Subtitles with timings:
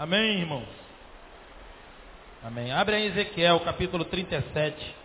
[0.00, 0.66] Amém, irmãos?
[2.42, 2.72] Amém.
[2.72, 4.96] Abre aí Ezequiel, capítulo 37.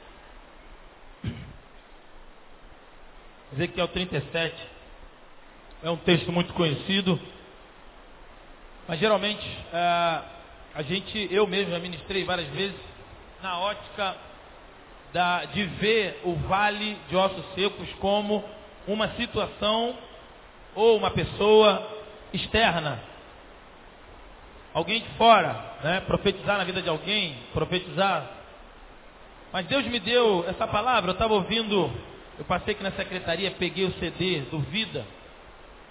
[3.52, 4.56] Ezequiel 37
[5.84, 7.20] é um texto muito conhecido,
[8.88, 10.22] mas geralmente é,
[10.74, 12.80] a gente, eu mesmo já ministrei várias vezes,
[13.44, 14.16] na ótica
[15.12, 18.42] da, de ver o vale de ossos secos como
[18.88, 19.94] uma situação
[20.74, 21.86] ou uma pessoa
[22.32, 23.14] externa
[24.76, 26.02] alguém de fora, né?
[26.02, 28.30] profetizar na vida de alguém, profetizar.
[29.54, 31.90] Mas Deus me deu essa palavra, eu estava ouvindo,
[32.38, 35.06] eu passei aqui na secretaria, peguei o CD do Vida.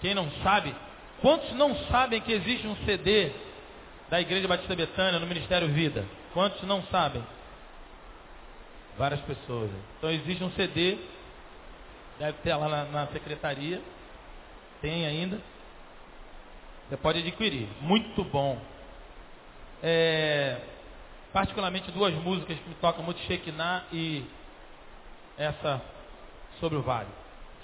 [0.01, 0.73] Quem não sabe,
[1.19, 3.31] quantos não sabem que existe um CD
[4.07, 6.05] da Igreja Batista Betânia no Ministério Vida?
[6.31, 7.23] Quantos não sabem?
[8.99, 9.71] Várias pessoas.
[9.97, 10.99] Então existe um CD,
[12.19, 13.81] deve ter lá na, na secretaria,
[14.79, 15.41] tem ainda.
[16.87, 17.67] Você pode adquirir.
[17.81, 18.61] Muito bom
[19.87, 20.57] é,
[21.31, 24.23] particularmente duas músicas que me tocam muito, Shekinah e
[25.37, 25.79] essa
[26.59, 27.09] sobre o vale.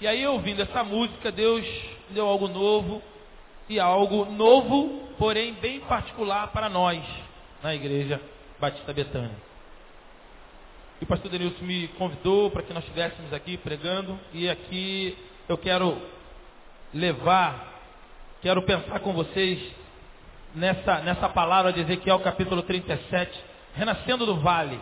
[0.00, 1.66] E aí, ouvindo essa música, Deus
[2.10, 3.02] deu algo novo
[3.68, 7.02] e algo novo, porém bem particular para nós,
[7.60, 8.20] na igreja
[8.60, 9.36] Batista Betânia.
[11.00, 15.58] E o pastor Denilson me convidou para que nós estivéssemos aqui pregando, e aqui eu
[15.58, 16.00] quero
[16.94, 17.82] levar,
[18.40, 19.81] quero pensar com vocês
[20.54, 23.32] nessa, nessa palavra de Ezequiel capítulo 37,
[23.74, 24.78] renascendo do vale.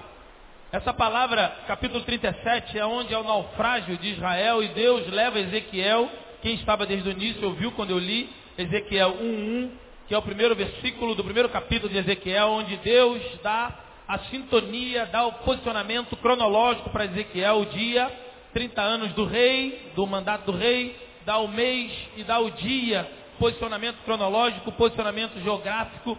[0.72, 6.08] Essa palavra, capítulo 37, é onde é o naufrágio de Israel e Deus leva Ezequiel,
[6.42, 9.70] quem estava desde o início ouviu quando eu li Ezequiel 1.1,
[10.06, 13.74] que é o primeiro versículo do primeiro capítulo de Ezequiel, onde Deus dá
[14.06, 18.10] a sintonia, dá o posicionamento cronológico para Ezequiel, o dia,
[18.52, 23.19] 30 anos do rei, do mandato do rei, dá o mês e dá o dia
[23.40, 26.16] posicionamento cronológico, posicionamento geográfico,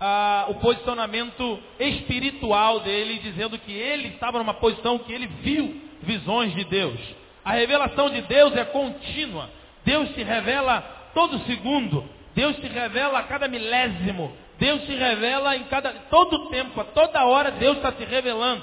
[0.00, 6.54] ah, o posicionamento espiritual dele, dizendo que ele estava numa posição que ele viu visões
[6.54, 6.98] de Deus.
[7.44, 9.50] A revelação de Deus é contínua.
[9.84, 10.80] Deus se revela
[11.14, 12.08] todo segundo.
[12.34, 14.34] Deus se revela a cada milésimo.
[14.58, 18.62] Deus se revela em cada todo tempo, a toda hora Deus está se revelando.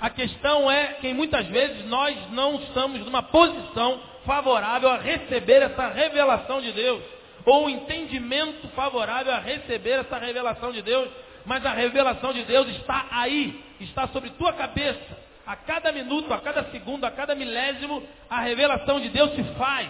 [0.00, 5.88] A questão é que muitas vezes nós não estamos numa posição favorável a receber essa
[5.88, 7.15] revelação de Deus
[7.46, 11.08] ou um entendimento favorável a receber essa revelação de Deus,
[11.46, 15.24] mas a revelação de Deus está aí, está sobre tua cabeça.
[15.46, 19.88] A cada minuto, a cada segundo, a cada milésimo, a revelação de Deus se faz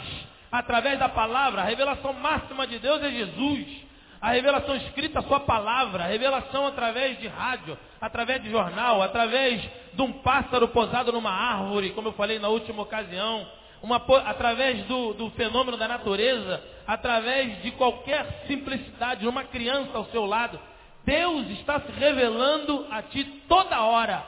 [0.53, 1.63] através da palavra.
[1.63, 3.87] A revelação máxima de Deus é Jesus.
[4.21, 9.63] A revelação escrita, a sua palavra, a revelação através de rádio, através de jornal, através
[9.95, 13.47] de um pássaro posado numa árvore, como eu falei na última ocasião,
[13.83, 20.07] uma, através do, do fenômeno da natureza, através de qualquer simplicidade, de uma criança ao
[20.07, 20.59] seu lado.
[21.05, 24.25] Deus está se revelando a ti toda hora.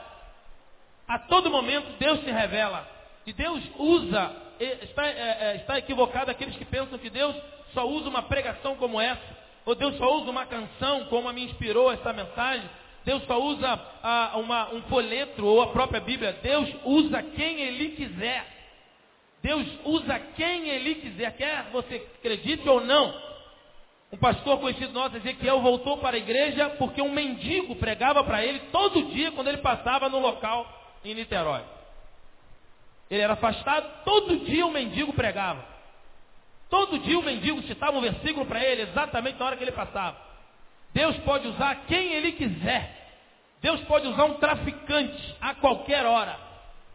[1.07, 2.87] A todo momento Deus se revela.
[3.27, 7.35] E Deus usa, está, é, é, está equivocado aqueles que pensam que Deus
[7.75, 11.45] só usa uma pregação como essa, ou Deus só usa uma canção como a me
[11.45, 12.69] inspirou essa mensagem.
[13.05, 16.39] Deus só usa ah, uma, um folheto ou a própria Bíblia.
[16.43, 18.58] Deus usa quem Ele quiser.
[19.43, 23.29] Deus usa quem Ele quiser, quer você acredite ou não.
[24.11, 28.61] Um pastor conhecido nosso, Ezequiel, voltou para a igreja porque um mendigo pregava para ele
[28.73, 30.67] todo dia quando ele passava no local
[31.05, 31.63] em Niterói.
[33.11, 35.65] Ele era afastado, todo dia o mendigo pregava.
[36.71, 40.17] Todo dia o mendigo citava um versículo para ele, exatamente na hora que ele passava.
[40.93, 42.97] Deus pode usar quem ele quiser.
[43.61, 46.48] Deus pode usar um traficante a qualquer hora.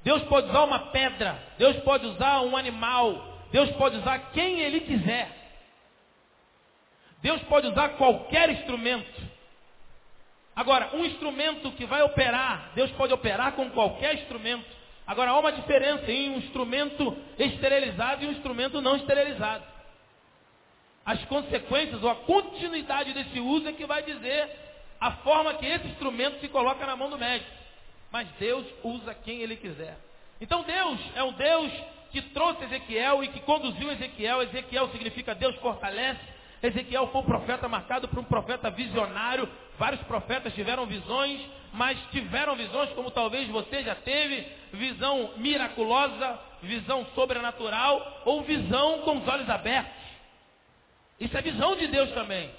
[0.04, 4.82] Deus pode usar uma pedra, Deus pode usar um animal, Deus pode usar quem Ele
[4.82, 5.30] quiser.
[7.22, 9.22] Deus pode usar qualquer instrumento.
[10.54, 14.66] Agora, um instrumento que vai operar, Deus pode operar com qualquer instrumento.
[15.08, 19.64] Agora, há uma diferença em um instrumento esterilizado e um instrumento não esterilizado.
[21.06, 24.50] As consequências ou a continuidade desse uso é que vai dizer
[25.00, 27.63] a forma que esse instrumento se coloca na mão do médico
[28.14, 29.98] mas Deus usa quem Ele quiser.
[30.40, 31.72] Então Deus é um Deus
[32.12, 34.44] que trouxe Ezequiel e que conduziu Ezequiel.
[34.44, 36.22] Ezequiel significa Deus fortalece.
[36.62, 39.50] Ezequiel foi um profeta marcado por um profeta visionário.
[39.80, 41.42] Vários profetas tiveram visões,
[41.74, 49.18] mas tiveram visões como talvez você já teve, visão miraculosa, visão sobrenatural ou visão com
[49.18, 50.04] os olhos abertos.
[51.20, 52.52] Isso é visão de Deus também.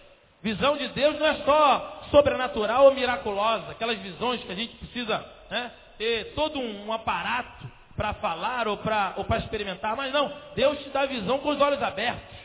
[0.42, 5.33] Visão de Deus não é só sobrenatural ou miraculosa, aquelas visões que a gente precisa
[5.50, 10.79] né, ter todo um, um aparato para falar ou para ou experimentar, mas não, Deus
[10.81, 12.37] te dá visão com os olhos abertos.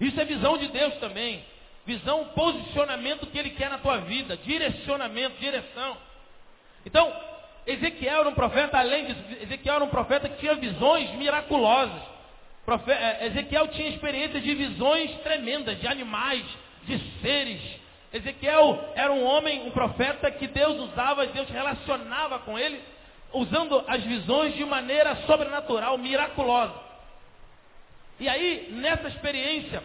[0.00, 1.44] Isso é visão de Deus também.
[1.84, 5.96] Visão, posicionamento que ele quer na tua vida, direcionamento, direção.
[6.86, 7.12] Então,
[7.66, 12.02] Ezequiel era um profeta, além disso, Ezequiel era um profeta que tinha visões miraculosas.
[12.88, 16.44] É, Ezequiel tinha experiências de visões tremendas, de animais,
[16.84, 17.60] de seres.
[18.12, 22.82] Ezequiel era um homem, um profeta que Deus usava, Deus relacionava com ele,
[23.32, 26.74] usando as visões de maneira sobrenatural, miraculosa.
[28.18, 29.82] E aí, nessa experiência,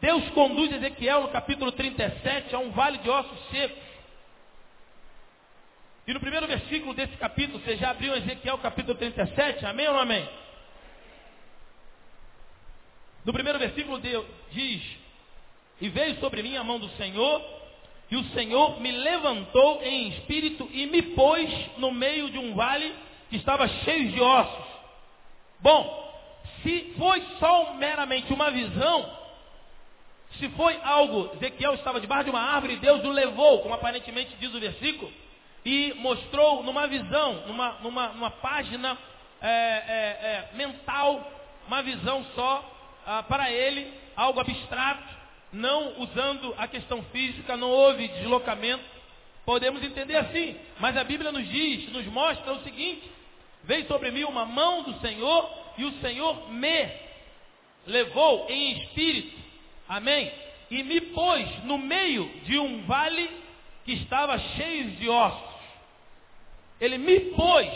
[0.00, 3.82] Deus conduz Ezequiel no capítulo 37 a um vale de ossos secos.
[6.04, 10.00] E no primeiro versículo desse capítulo, você já abriu Ezequiel capítulo 37, amém ou não
[10.00, 10.28] amém?
[13.24, 14.00] No primeiro versículo
[14.50, 14.82] diz,
[15.80, 17.42] e veio sobre mim a mão do Senhor,
[18.10, 22.94] e o Senhor me levantou em espírito e me pôs no meio de um vale
[23.30, 24.66] que estava cheio de ossos.
[25.60, 26.02] Bom,
[26.62, 29.10] se foi só meramente uma visão,
[30.38, 34.36] se foi algo, Ezequiel estava debaixo de uma árvore e Deus o levou, como aparentemente
[34.38, 35.10] diz o versículo,
[35.64, 38.98] e mostrou numa visão, numa, numa, numa página
[39.40, 41.30] é, é, é, mental,
[41.66, 42.64] uma visão só
[43.06, 45.21] ah, para ele, algo abstrato,
[45.52, 48.84] não usando a questão física, não houve deslocamento.
[49.44, 53.10] Podemos entender assim, mas a Bíblia nos diz, nos mostra o seguinte:
[53.64, 56.88] veio sobre mim uma mão do Senhor e o Senhor me
[57.86, 59.36] levou em espírito,
[59.88, 60.32] amém?
[60.70, 63.28] E me pôs no meio de um vale
[63.84, 65.52] que estava cheio de ossos.
[66.80, 67.68] Ele me pôs.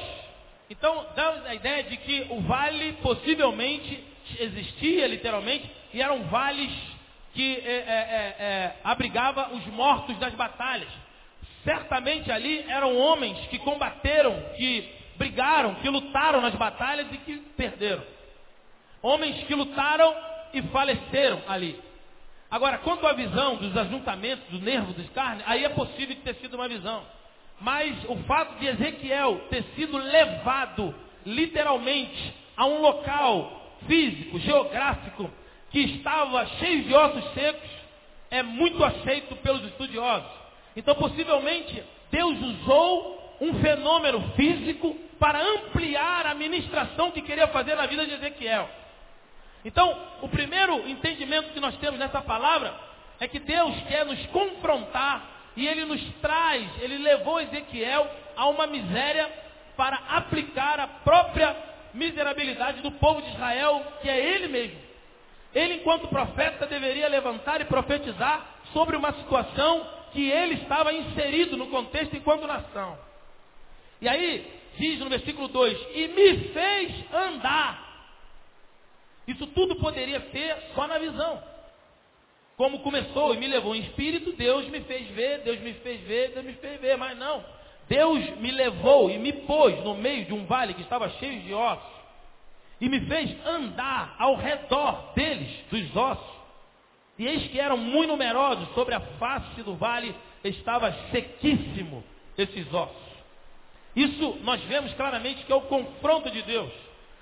[0.70, 4.02] Então, dá a ideia de que o vale possivelmente
[4.40, 6.72] existia literalmente e eram vales
[7.36, 10.88] que é, é, é, é, abrigava os mortos das batalhas.
[11.62, 18.02] Certamente ali eram homens que combateram, que brigaram, que lutaram nas batalhas e que perderam.
[19.02, 20.16] Homens que lutaram
[20.54, 21.78] e faleceram ali.
[22.50, 26.54] Agora, quanto à visão dos ajuntamentos do nervo dos carnes, aí é possível ter sido
[26.54, 27.04] uma visão.
[27.60, 30.94] Mas o fato de Ezequiel ter sido levado
[31.26, 35.30] literalmente a um local físico, geográfico,
[35.76, 37.68] que estava cheio de ossos secos,
[38.30, 40.30] é muito aceito pelos estudiosos.
[40.74, 47.84] Então, possivelmente, Deus usou um fenômeno físico para ampliar a ministração que queria fazer na
[47.84, 48.70] vida de Ezequiel.
[49.66, 52.72] Então, o primeiro entendimento que nós temos nessa palavra
[53.20, 55.28] é que Deus quer nos confrontar
[55.58, 59.30] e ele nos traz, ele levou Ezequiel a uma miséria
[59.76, 61.54] para aplicar a própria
[61.92, 64.85] miserabilidade do povo de Israel, que é ele mesmo.
[65.56, 71.68] Ele, enquanto profeta, deveria levantar e profetizar sobre uma situação que ele estava inserido no
[71.68, 72.98] contexto enquanto nação.
[73.98, 77.86] E aí, diz no versículo 2: E me fez andar.
[79.26, 81.42] Isso tudo poderia ser só na visão.
[82.58, 86.32] Como começou e me levou em espírito, Deus me fez ver, Deus me fez ver,
[86.32, 87.42] Deus me fez ver, mas não.
[87.88, 91.54] Deus me levou e me pôs no meio de um vale que estava cheio de
[91.54, 91.95] ossos
[92.80, 96.36] e me fez andar ao redor deles, dos ossos.
[97.18, 100.14] E eis que eram muito numerosos, sobre a face do vale
[100.44, 102.04] estava sequíssimo
[102.36, 103.06] esses ossos.
[103.94, 106.70] Isso nós vemos claramente que é o confronto de Deus.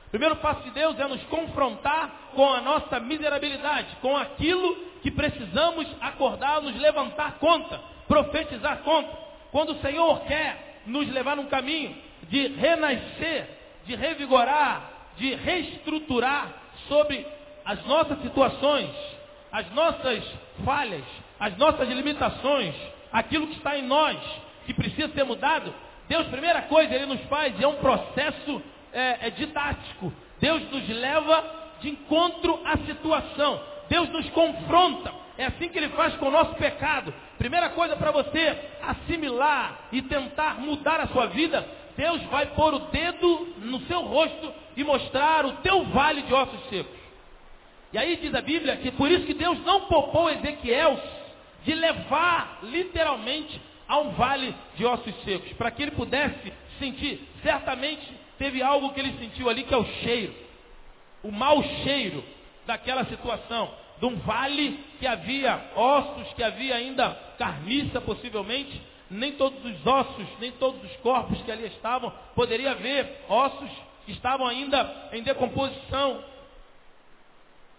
[0.06, 5.10] O primeiro passo de Deus é nos confrontar com a nossa miserabilidade, com aquilo que
[5.10, 9.16] precisamos acordar, nos levantar conta, profetizar conta.
[9.52, 11.96] Quando o Senhor quer nos levar num caminho
[12.28, 13.48] de renascer,
[13.86, 16.52] de revigorar, de reestruturar
[16.88, 17.26] sobre
[17.64, 18.90] as nossas situações,
[19.50, 20.24] as nossas
[20.64, 21.04] falhas,
[21.38, 22.74] as nossas limitações,
[23.12, 24.18] aquilo que está em nós,
[24.66, 25.72] que precisa ser mudado,
[26.08, 30.12] Deus, primeira coisa, Ele nos faz, é um processo é, é didático.
[30.40, 31.44] Deus nos leva
[31.80, 33.60] de encontro à situação.
[33.88, 35.12] Deus nos confronta.
[35.36, 37.12] É assim que ele faz com o nosso pecado.
[37.38, 41.66] Primeira coisa para você assimilar e tentar mudar a sua vida,
[41.96, 46.68] Deus vai pôr o dedo no seu rosto e mostrar o teu vale de ossos
[46.68, 47.04] secos.
[47.92, 51.00] E aí diz a Bíblia que por isso que Deus não poupou Ezequiel
[51.64, 57.20] de levar literalmente a um vale de ossos secos, para que ele pudesse sentir.
[57.42, 58.04] Certamente
[58.38, 60.34] teve algo que ele sentiu ali que é o cheiro,
[61.22, 62.24] o mau cheiro
[62.66, 69.64] daquela situação, de um vale que havia ossos, que havia ainda carniça possivelmente, nem todos
[69.64, 73.70] os ossos, nem todos os corpos que ali estavam, poderia haver ossos
[74.12, 76.22] estavam ainda em decomposição.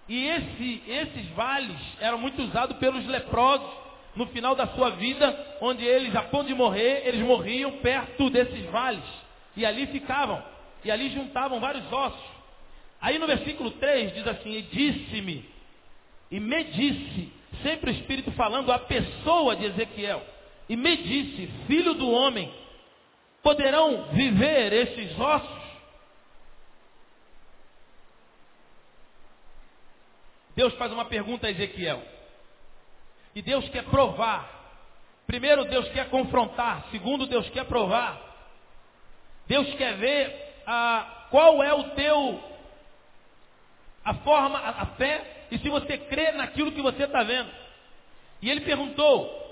[0.07, 3.69] E esse, esses vales eram muito usados pelos leprosos
[4.15, 8.65] no final da sua vida, onde eles, a ponto de morrer, eles morriam perto desses
[8.69, 9.03] vales.
[9.57, 10.41] E ali ficavam,
[10.83, 12.35] e ali juntavam vários ossos.
[13.01, 15.45] Aí no versículo 3 diz assim: E disse-me,
[16.31, 20.23] e me disse, sempre o Espírito falando a pessoa de Ezequiel,
[20.67, 22.51] e me disse, filho do homem,
[23.43, 25.64] poderão viver esses ossos?
[30.55, 32.01] Deus faz uma pergunta a Ezequiel.
[33.35, 34.49] E Deus quer provar.
[35.27, 36.85] Primeiro, Deus quer confrontar.
[36.91, 38.21] Segundo, Deus quer provar.
[39.47, 42.43] Deus quer ver ah, qual é o teu,
[44.03, 47.51] a forma, a, a fé, e se você crê naquilo que você está vendo.
[48.41, 49.43] E ele perguntou,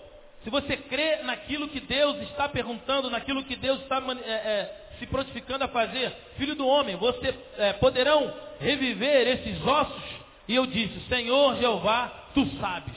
[0.44, 5.06] se você crê naquilo que Deus está perguntando, naquilo que Deus está é, é, se
[5.08, 10.23] prontificando a fazer, filho do homem, você é, poderão reviver esses ossos?
[10.48, 12.96] E eu disse, Senhor Jeová, tu sabes.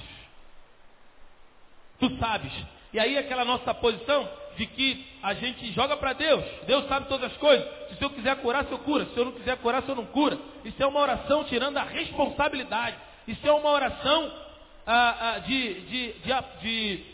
[1.98, 2.52] Tu sabes.
[2.92, 6.44] E aí aquela nossa posição de que a gente joga para Deus.
[6.66, 7.66] Deus sabe todas as coisas.
[7.88, 9.06] Se o Senhor quiser curar, o Senhor cura.
[9.06, 10.38] Se eu não quiser curar, o Senhor não cura.
[10.64, 12.96] Isso é uma oração tirando a responsabilidade.
[13.28, 14.32] Isso é uma oração
[14.86, 17.04] ah, ah, de, de, de, de,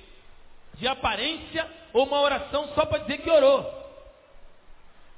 [0.79, 3.83] de aparência ou uma oração só para dizer que orou.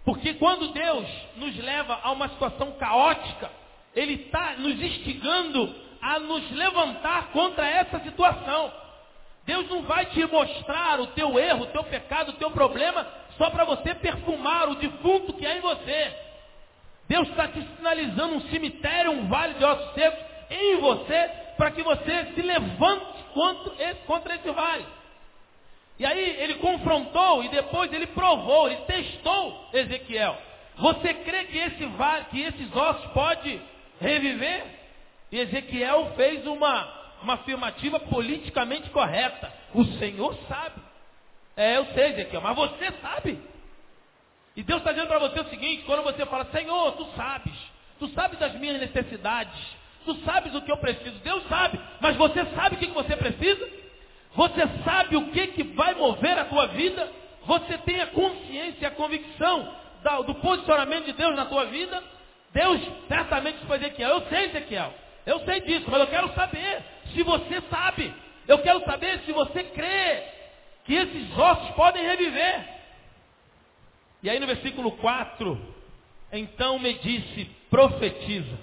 [0.04, 3.50] Porque quando Deus nos leva a uma situação caótica,
[3.94, 8.72] ele está nos instigando a nos levantar contra essa situação.
[9.46, 13.50] Deus não vai te mostrar o teu erro, o teu pecado, o teu problema, só
[13.50, 16.12] para você perfumar o defunto que há em você.
[17.08, 21.82] Deus está te sinalizando um cemitério, um vale de ossos secos em você, para que
[21.82, 24.86] você se levante contra esse, contra esse vale.
[25.98, 30.36] E aí ele confrontou e depois ele provou, ele testou Ezequiel.
[30.76, 33.60] Você crê que, esse vale, que esses ossos podem
[34.04, 34.64] reviver.
[35.32, 36.88] E Ezequiel fez uma,
[37.22, 39.52] uma afirmativa politicamente correta.
[39.74, 40.80] O Senhor sabe.
[41.56, 43.40] É, eu sei, Ezequiel, mas você sabe.
[44.56, 47.52] E Deus está dizendo para você o seguinte, quando você fala, Senhor, tu sabes,
[47.98, 49.58] tu sabes das minhas necessidades,
[50.04, 53.68] tu sabes o que eu preciso, Deus sabe, mas você sabe o que você precisa?
[54.34, 57.08] Você sabe o que, que vai mover a tua vida?
[57.46, 59.74] Você tem a consciência e a convicção
[60.26, 62.02] do posicionamento de Deus na tua vida?
[62.54, 64.94] Deus certamente disse para Ezequiel, eu sei, Ezequiel,
[65.26, 66.82] eu sei disso, mas eu quero saber
[67.12, 68.14] se você sabe.
[68.46, 70.22] Eu quero saber se você crê
[70.84, 72.68] que esses ossos podem reviver.
[74.22, 75.74] E aí no versículo 4,
[76.32, 78.58] então me disse, profetiza.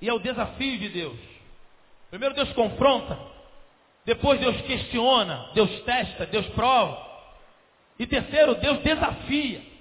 [0.00, 1.18] E é o desafio de Deus.
[2.08, 3.18] Primeiro Deus confronta,
[4.06, 7.10] depois Deus questiona, Deus testa, Deus prova.
[7.98, 9.71] E terceiro, Deus desafia.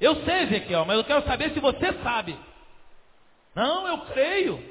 [0.00, 2.36] Eu sei, Ezequiel, mas eu quero saber se você sabe.
[3.54, 4.64] Não, eu creio.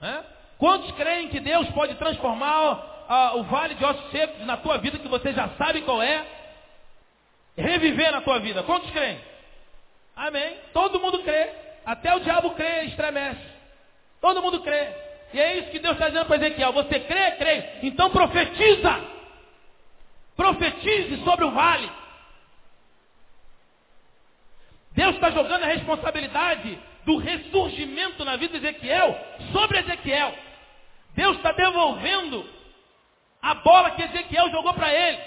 [0.00, 0.24] Né?
[0.58, 5.08] Quantos creem que Deus pode transformar o vale de ossos secos na tua vida, que
[5.08, 6.26] você já sabe qual é,
[7.56, 8.62] reviver na tua vida?
[8.64, 9.20] Quantos creem?
[10.16, 10.56] Amém.
[10.72, 11.50] Todo mundo crê.
[11.84, 13.40] Até o diabo crê e estremece.
[14.20, 14.88] Todo mundo crê.
[15.32, 16.72] E é isso que Deus está dizendo para Ezequiel.
[16.72, 17.30] Você crê?
[17.32, 17.64] Crê.
[17.82, 19.04] Então profetiza.
[20.34, 21.90] Profetize sobre o vale.
[24.96, 29.16] Deus está jogando a responsabilidade do ressurgimento na vida de Ezequiel
[29.52, 30.34] sobre Ezequiel.
[31.14, 32.48] Deus está devolvendo
[33.42, 35.18] a bola que Ezequiel jogou para ele.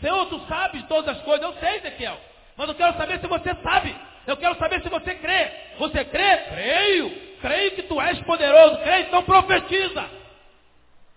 [0.00, 1.44] Senhor, tu sabes todas as coisas.
[1.44, 2.18] Eu sei, Ezequiel.
[2.56, 3.96] Mas eu quero saber se você sabe.
[4.28, 5.50] Eu quero saber se você crê.
[5.78, 6.36] Você crê?
[6.36, 7.10] Creio.
[7.40, 8.78] Creio que tu és poderoso.
[8.78, 10.08] Creio, então profetiza.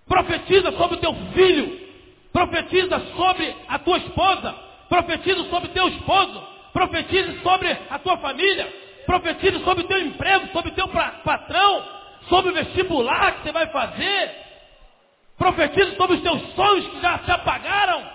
[0.08, 1.80] Profetiza sobre o teu filho.
[2.34, 4.56] Profetiza sobre a tua esposa.
[4.90, 6.55] Profetiza sobre o teu esposo.
[6.76, 8.68] Profetize sobre a tua família.
[9.06, 11.86] Profetize sobre o teu emprego, sobre o teu patrão,
[12.28, 14.32] sobre o vestibular que você vai fazer.
[15.38, 18.06] Profetize sobre os teus sonhos que já se apagaram.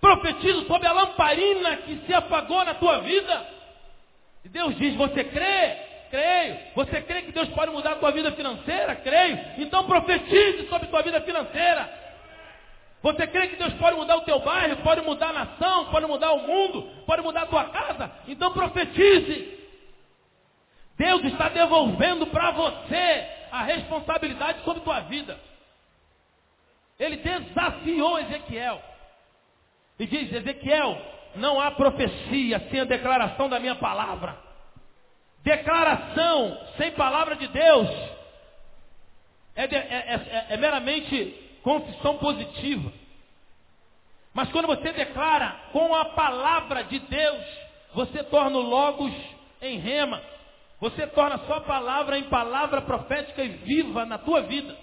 [0.00, 3.46] Profetize sobre a lamparina que se apagou na tua vida.
[4.44, 5.76] E Deus diz: Você crê?
[6.10, 6.58] Creio.
[6.74, 8.96] Você crê que Deus pode mudar a tua vida financeira?
[8.96, 9.38] Creio.
[9.58, 12.03] Então profetize sobre a tua vida financeira.
[13.04, 16.32] Você crê que Deus pode mudar o teu bairro, pode mudar a nação, pode mudar
[16.32, 18.10] o mundo, pode mudar a tua casa?
[18.26, 19.58] Então profetize.
[20.96, 25.38] Deus está devolvendo para você a responsabilidade sobre tua vida.
[26.98, 28.80] Ele desafiou Ezequiel.
[29.98, 30.98] E diz, Ezequiel,
[31.34, 34.34] não há profecia sem a declaração da minha palavra.
[35.42, 37.90] Declaração sem palavra de Deus
[39.54, 42.92] é, de, é, é, é meramente confissão positiva.
[44.34, 47.44] Mas quando você declara com a palavra de Deus,
[47.94, 49.12] você torna o logos
[49.62, 50.20] em rema.
[50.80, 54.76] Você torna sua palavra em palavra profética e viva na tua vida.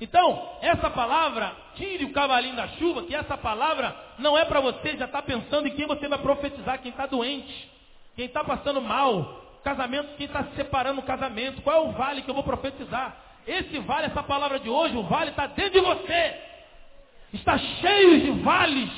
[0.00, 4.96] Então, essa palavra, tire o cavalinho da chuva, que essa palavra não é para você
[4.96, 7.70] já estar tá pensando em quem você vai profetizar, quem está doente,
[8.14, 12.22] quem está passando mal, casamento, quem está se separando no casamento, qual é o vale
[12.22, 13.16] que eu vou profetizar?
[13.46, 16.40] Esse vale, essa palavra de hoje, o vale está dentro de você.
[17.32, 18.90] Está cheio de vales,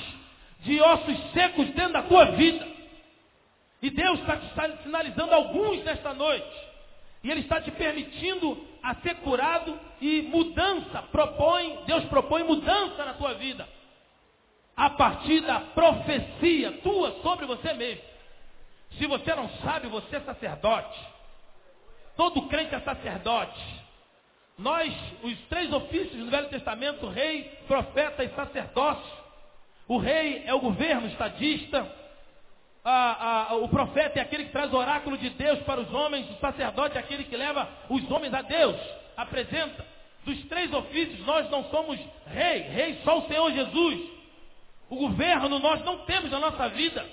[0.61, 2.67] de ossos secos dentro da tua vida.
[3.81, 6.75] E Deus está te sinalizando alguns nesta noite.
[7.23, 11.03] E Ele está te permitindo a ser curado e mudança.
[11.11, 13.67] Propõe, Deus propõe mudança na tua vida.
[14.77, 18.03] A partir da profecia tua sobre você mesmo.
[18.99, 21.01] Se você não sabe, você é sacerdote.
[22.17, 23.84] Todo crente é sacerdote.
[24.57, 29.25] Nós, os três ofícios do Velho Testamento, rei, profeta e sacerdócio.
[29.89, 31.87] O rei é o governo estadista.
[32.85, 36.31] Ah, ah, o profeta é aquele que traz o oráculo de Deus para os homens.
[36.31, 38.77] O sacerdote é aquele que leva os homens a Deus.
[39.17, 39.85] Apresenta.
[40.25, 42.61] Dos três ofícios, nós não somos rei.
[42.61, 44.09] Rei só o Senhor Jesus.
[44.89, 47.05] O governo nós não temos na nossa vida.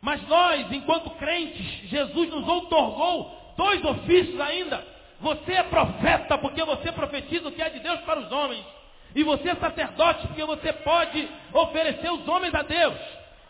[0.00, 4.95] Mas nós, enquanto crentes, Jesus nos outorgou dois ofícios ainda.
[5.26, 8.64] Você é profeta porque você profetiza o que é de Deus para os homens.
[9.12, 12.94] E você é sacerdote porque você pode oferecer os homens a Deus,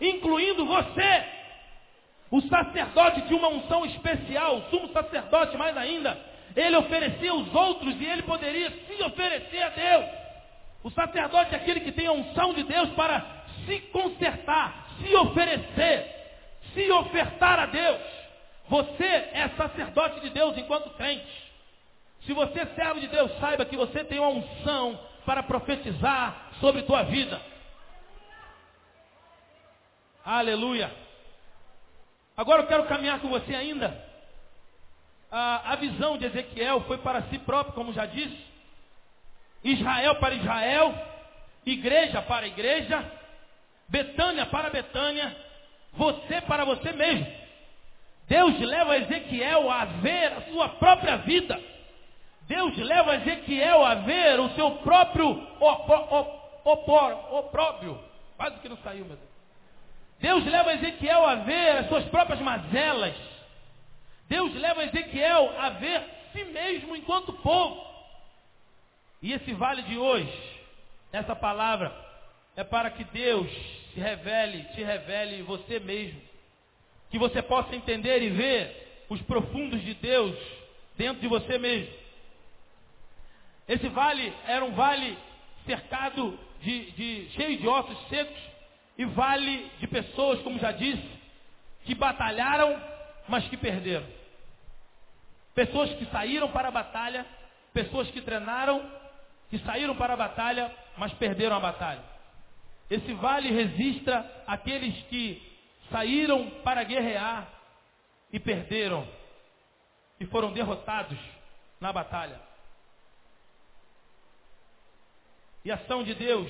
[0.00, 1.24] incluindo você.
[2.30, 6.18] O sacerdote tinha uma unção especial, o sumo sacerdote mais ainda.
[6.56, 10.06] Ele oferecia os outros e ele poderia se oferecer a Deus.
[10.82, 13.22] O sacerdote é aquele que tem a unção de Deus para
[13.66, 16.06] se consertar, se oferecer,
[16.72, 18.00] se ofertar a Deus.
[18.66, 21.45] Você é sacerdote de Deus enquanto crente.
[22.22, 27.02] Se você servo de Deus, saiba que você tem uma unção para profetizar sobre tua
[27.02, 27.40] vida.
[30.24, 30.92] Aleluia.
[32.36, 34.04] Agora eu quero caminhar com você ainda.
[35.30, 38.44] A, a visão de Ezequiel foi para si próprio, como já disse.
[39.62, 40.94] Israel para Israel.
[41.64, 43.04] Igreja para igreja.
[43.88, 45.36] Betânia para Betânia.
[45.92, 47.26] Você para você mesmo.
[48.28, 51.58] Deus leva Ezequiel a ver a sua própria vida.
[52.46, 55.46] Deus leva Ezequiel a ver o seu próprio
[56.64, 57.98] opróbrio.
[58.36, 59.36] Quase que não saiu, meu Deus.
[60.20, 63.14] Deus leva Ezequiel a ver as suas próprias mazelas.
[64.28, 67.84] Deus leva Ezequiel a ver si mesmo enquanto povo.
[69.22, 70.32] E esse vale de hoje,
[71.12, 71.92] essa palavra,
[72.54, 73.50] é para que Deus
[73.92, 76.20] te revele, te revele você mesmo.
[77.10, 80.36] Que você possa entender e ver os profundos de Deus
[80.96, 82.05] dentro de você mesmo.
[83.68, 85.18] Esse vale era um vale
[85.64, 88.40] cercado de, de cheio de ossos secos
[88.96, 91.08] e vale de pessoas, como já disse,
[91.84, 92.80] que batalharam,
[93.28, 94.06] mas que perderam.
[95.54, 97.26] Pessoas que saíram para a batalha,
[97.72, 98.90] pessoas que treinaram,
[99.50, 102.02] que saíram para a batalha, mas perderam a batalha.
[102.88, 105.42] Esse vale registra aqueles que
[105.90, 107.48] saíram para guerrear
[108.32, 109.06] e perderam
[110.20, 111.18] e foram derrotados
[111.80, 112.45] na batalha.
[115.66, 116.48] E ação de Deus,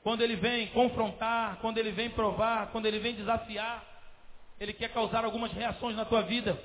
[0.00, 3.84] quando ele vem confrontar, quando ele vem provar, quando ele vem desafiar,
[4.60, 6.56] ele quer causar algumas reações na tua vida.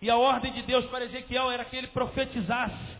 [0.00, 2.96] E a ordem de Deus para Ezequiel era que ele profetizasse.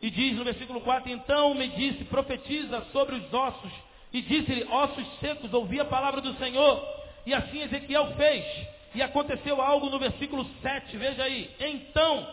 [0.00, 3.72] E diz no versículo 4: Então me disse, profetiza sobre os ossos.
[4.14, 6.82] E disse-lhe, ossos secos, ouvi a palavra do Senhor.
[7.26, 8.66] E assim Ezequiel fez.
[8.94, 11.54] E aconteceu algo no versículo 7, veja aí.
[11.60, 12.26] Então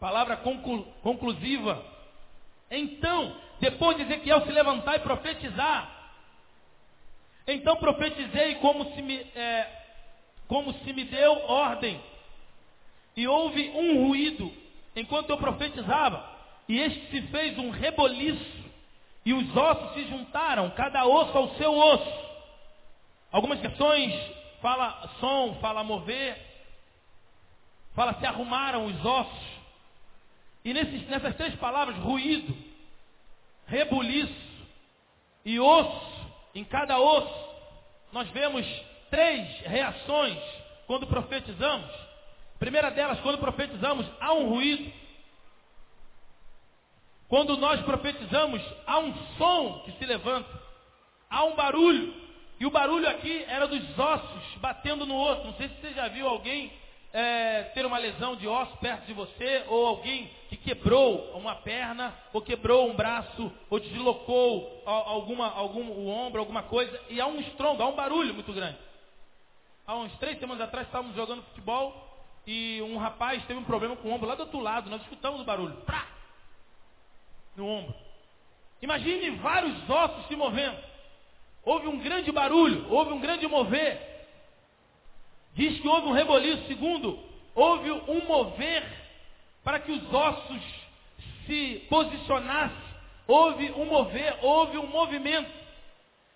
[0.00, 1.84] Palavra conclu, conclusiva.
[2.70, 5.98] Então, depois de Ezequiel se levantar e profetizar,
[7.46, 9.66] então profetizei como se me, é,
[10.46, 12.00] como se me deu ordem.
[13.16, 14.52] E houve um ruído
[14.94, 16.38] enquanto eu profetizava.
[16.68, 18.68] E este se fez um reboliço.
[19.24, 22.28] E os ossos se juntaram, cada osso ao seu osso.
[23.32, 24.14] Algumas questões
[24.60, 26.36] fala som, fala mover.
[27.94, 29.47] Fala se arrumaram os ossos.
[30.68, 32.54] E nesses, nessas três palavras, ruído,
[33.66, 34.66] rebuliço
[35.42, 37.48] e osso, em cada osso,
[38.12, 38.66] nós vemos
[39.08, 40.38] três reações
[40.86, 41.90] quando profetizamos.
[42.58, 44.92] Primeira delas, quando profetizamos, há um ruído.
[47.28, 50.50] Quando nós profetizamos, há um som que se levanta.
[51.30, 52.14] Há um barulho.
[52.60, 55.46] E o barulho aqui era dos ossos batendo no osso.
[55.46, 56.70] Não sei se você já viu alguém
[57.12, 62.14] é, ter uma lesão de osso perto de você, ou alguém que quebrou uma perna,
[62.32, 67.40] ou quebrou um braço, ou deslocou alguma, algum, o ombro, alguma coisa, e há um
[67.40, 68.78] estrondo, há um barulho muito grande.
[69.86, 72.06] Há uns três semanas atrás estávamos jogando futebol
[72.46, 75.40] e um rapaz teve um problema com o ombro lá do outro lado, nós escutamos
[75.40, 76.06] o barulho, prá,
[77.56, 77.94] no ombro.
[78.80, 80.78] Imagine vários ossos se movendo.
[81.64, 84.17] Houve um grande barulho, houve um grande mover.
[85.54, 86.66] Diz que houve um reboliço.
[86.66, 87.18] Segundo,
[87.54, 88.84] houve um mover
[89.64, 90.62] para que os ossos
[91.46, 92.88] se posicionassem.
[93.26, 95.50] Houve um mover, houve um movimento.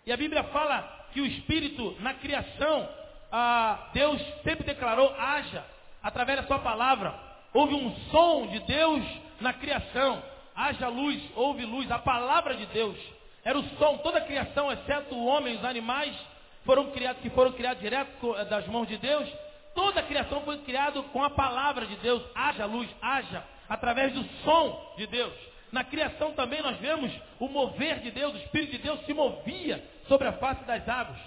[0.04, 2.88] E a Bíblia fala que o Espírito, na criação,
[3.30, 5.64] ah, Deus sempre declarou, haja,
[6.02, 7.14] através da sua palavra.
[7.54, 9.04] Houve um som de Deus
[9.40, 10.22] na criação.
[10.54, 11.90] Haja luz, houve luz.
[11.90, 12.98] A palavra de Deus
[13.44, 13.98] era o som.
[13.98, 16.14] Toda a criação, exceto o homem, os animais,
[16.64, 19.28] foram criados, que foram criados direto eh, das mãos de Deus.
[19.74, 22.22] Toda a criação foi criada com a palavra de Deus.
[22.34, 25.32] Haja luz, haja, através do som de Deus.
[25.72, 29.82] Na criação também nós vemos o mover de Deus, o Espírito de Deus se movia
[30.06, 31.18] sobre a face das águas.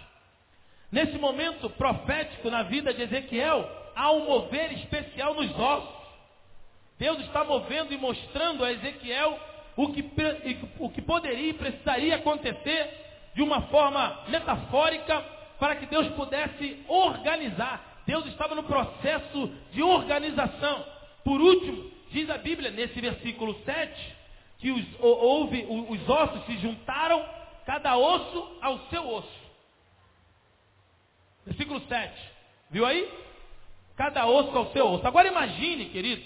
[0.92, 6.06] Nesse momento profético na vida de Ezequiel, há um mover especial nos ossos.
[7.00, 9.40] Deus está movendo e mostrando a Ezequiel
[9.76, 10.10] o que,
[10.80, 13.05] o que poderia e precisaria acontecer
[13.36, 15.22] de uma forma metafórica
[15.60, 18.02] para que Deus pudesse organizar.
[18.08, 20.86] Deus estava no processo de organização.
[21.24, 24.16] Por último, diz a Bíblia nesse versículo 7,
[24.60, 27.24] que os, houve, os ossos se juntaram,
[27.66, 29.46] cada osso ao seu osso.
[31.46, 32.32] Versículo 7.
[32.70, 33.12] Viu aí?
[33.98, 35.06] Cada osso ao seu osso.
[35.06, 36.24] Agora imagine, querido,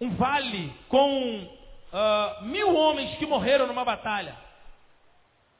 [0.00, 4.47] um vale com uh, mil homens que morreram numa batalha.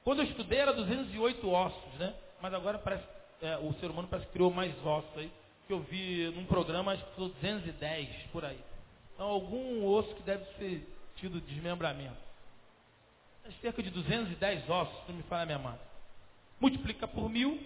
[0.08, 2.14] Quando eu estudei era 208 ossos, né?
[2.40, 3.04] Mas agora parece,
[3.42, 5.30] é, o ser humano parece que criou mais ossos aí.
[5.66, 8.58] Que eu vi num programa, acho que foi 210 por aí.
[9.12, 12.16] Então algum osso que deve ter tido desmembramento.
[13.44, 15.78] É cerca de 210 ossos, não me fala minha mãe.
[16.58, 17.60] Multiplica por mil,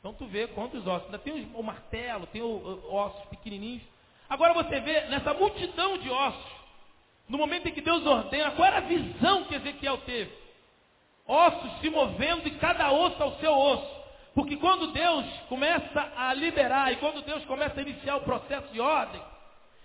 [0.00, 1.04] então tu vê quantos ossos.
[1.04, 3.82] Ainda tem o martelo, tem os ossos pequenininhos.
[4.30, 6.52] Agora você vê nessa multidão de ossos,
[7.28, 10.40] no momento em que Deus ordena, qual era a visão que Ezequiel teve?
[11.26, 14.02] Ossos se movendo e cada osso ao seu osso.
[14.34, 18.80] Porque quando Deus começa a liberar e quando Deus começa a iniciar o processo de
[18.80, 19.22] ordem,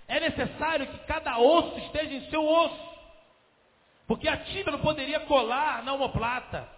[0.08, 2.88] é necessário que cada osso esteja em seu osso.
[4.08, 6.78] Porque a tinta não poderia colar na omoplata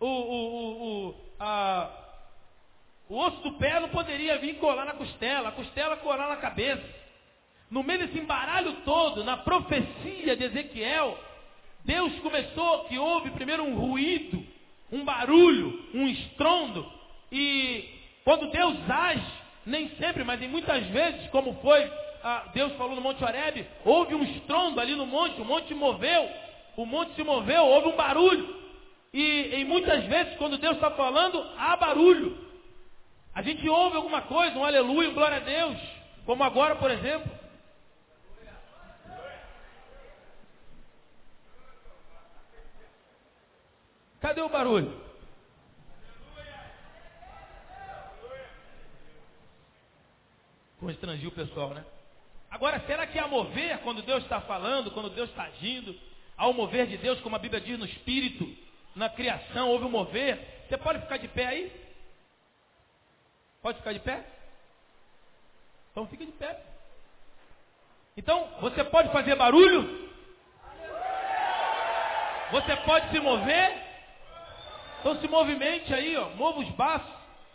[0.00, 1.90] o, o, o, a,
[3.08, 6.84] o osso do pé não poderia vir colar na costela, a costela colar na cabeça.
[7.70, 11.18] No meio desse embaralho todo, na profecia de Ezequiel,
[11.84, 14.44] Deus começou que houve primeiro um ruído,
[14.90, 16.90] um barulho, um estrondo,
[17.30, 17.84] e
[18.24, 19.32] quando Deus age,
[19.66, 21.90] nem sempre, mas em muitas vezes, como foi,
[22.22, 26.28] ah, Deus falou no Monte Horebe, houve um estrondo ali no monte, o monte moveu,
[26.76, 28.64] o monte se moveu, houve um barulho.
[29.12, 32.36] E em muitas vezes, quando Deus está falando, há barulho.
[33.34, 35.78] A gente ouve alguma coisa, um aleluia, um glória a Deus.
[36.24, 37.30] Como agora, por exemplo.
[44.34, 45.00] Cadê o barulho?
[50.80, 51.84] Constrangiu o pessoal, né?
[52.50, 55.96] Agora, será que há mover quando Deus está falando, quando Deus está agindo?
[56.36, 58.44] Há o mover de Deus, como a Bíblia diz no Espírito?
[58.94, 60.64] na criação, houve um mover.
[60.68, 61.72] Você pode ficar de pé aí?
[63.62, 64.24] Pode ficar de pé?
[65.90, 66.60] Então fica de pé.
[68.16, 70.10] Então, você pode fazer barulho?
[72.52, 73.83] Você pode se mover?
[75.04, 77.12] Então se movimente aí, ó, mova os braços.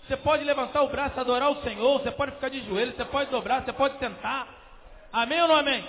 [0.07, 3.31] Você pode levantar o braço, adorar o Senhor, você pode ficar de joelho, você pode
[3.31, 4.47] dobrar, você pode sentar.
[5.11, 5.83] Amém ou não amém?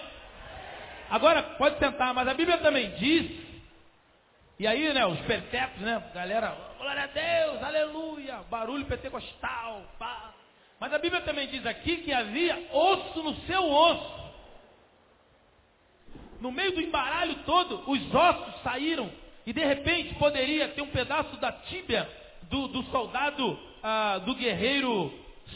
[1.10, 3.30] Agora pode sentar, mas a Bíblia também diz
[4.58, 10.32] e aí, né, os pentecos, né, galera, glória a Deus, aleluia, barulho pentecostal, pá.
[10.78, 14.32] Mas a Bíblia também diz aqui que havia osso no seu osso.
[16.40, 19.12] No meio do embaralho todo, os ossos saíram.
[19.50, 22.08] E de repente poderia ter um pedaço da tíbia
[22.42, 25.12] do, do soldado, ah, do guerreiro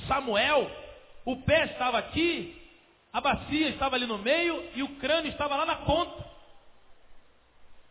[0.09, 0.69] Samuel.
[1.25, 2.61] O pé estava aqui,
[3.13, 6.25] a bacia estava ali no meio e o crânio estava lá na ponta.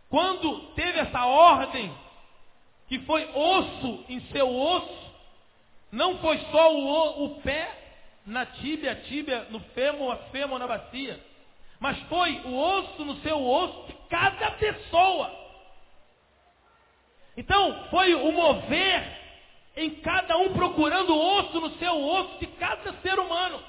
[0.09, 1.89] Quando teve essa ordem,
[2.89, 5.13] que foi osso em seu osso,
[5.89, 7.77] não foi só o, o pé
[8.25, 11.17] na tíbia, a tíbia no fêmur, a fêmur na bacia,
[11.79, 15.42] mas foi o osso no seu osso de cada pessoa.
[17.35, 19.03] Então, foi o mover
[19.75, 23.59] em cada um procurando osso no seu osso de cada ser humano,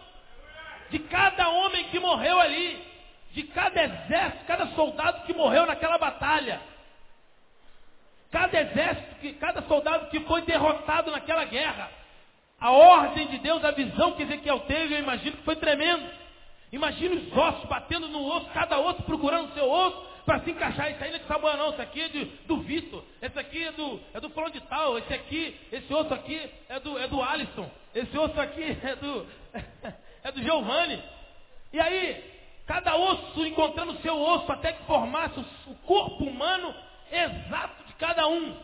[0.90, 2.94] de cada homem que morreu ali
[3.34, 6.60] de cada exército, cada soldado que morreu naquela batalha.
[8.30, 11.90] Cada exército, que, cada soldado que foi derrotado naquela guerra.
[12.60, 16.08] A ordem de Deus, a visão que Ezequiel teve, eu imagino que foi tremendo.
[16.70, 20.90] Imagina os ossos batendo no osso, cada osso procurando o seu osso para se encaixar.
[20.90, 23.64] Isso aí não é de Samuel não, esse aqui é de, do Vitor, esse aqui
[23.64, 27.08] é do, é do fulano de tal, esse aqui, esse osso aqui é do, é
[27.08, 29.26] do Alisson, esse osso aqui é do,
[30.22, 31.02] é do Giovanni.
[31.72, 32.32] E aí,
[32.66, 36.74] cada osso encontrando seu osso até que formasse o corpo humano
[37.10, 38.56] exato de cada um.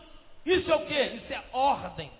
[0.45, 0.99] Isso é o que?
[0.99, 2.11] Isso é ordem.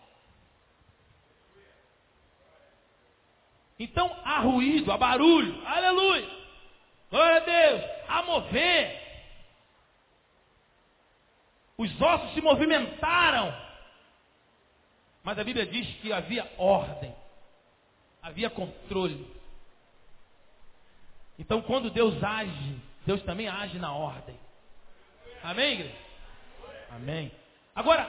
[3.79, 6.29] Então há ruído, há barulho, aleluia,
[7.09, 9.00] glória a Deus, há mover.
[11.81, 13.51] Os ossos se movimentaram,
[15.23, 17.11] mas a Bíblia diz que havia ordem,
[18.21, 19.27] havia controle.
[21.39, 24.39] Então quando Deus age, Deus também age na ordem.
[25.41, 25.95] Amém, igreja?
[26.91, 27.31] Amém.
[27.75, 28.07] Agora,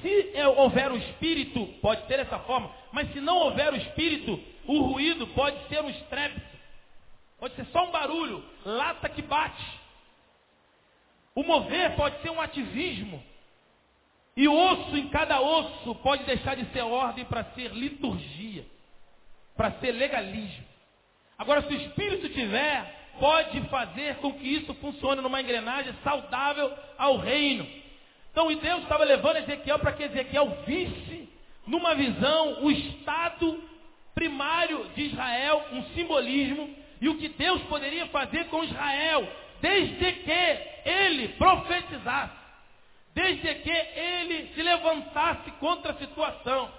[0.00, 4.80] se houver o espírito, pode ter essa forma, mas se não houver o espírito, o
[4.80, 6.58] ruído pode ser um estrépito,
[7.38, 9.81] pode ser só um barulho, lata que bate.
[11.34, 13.22] O mover pode ser um ativismo.
[14.36, 18.64] E osso em cada osso pode deixar de ser ordem para ser liturgia,
[19.56, 20.64] para ser legalismo.
[21.38, 27.18] Agora, se o Espírito tiver, pode fazer com que isso funcione numa engrenagem saudável ao
[27.18, 27.66] reino.
[28.30, 31.28] Então, e Deus estava levando Ezequiel para que Ezequiel visse,
[31.66, 33.62] numa visão, o estado
[34.14, 39.28] primário de Israel, um simbolismo, e o que Deus poderia fazer com Israel,
[39.60, 40.61] desde que
[43.14, 46.70] desde que ele se levantasse contra a situação.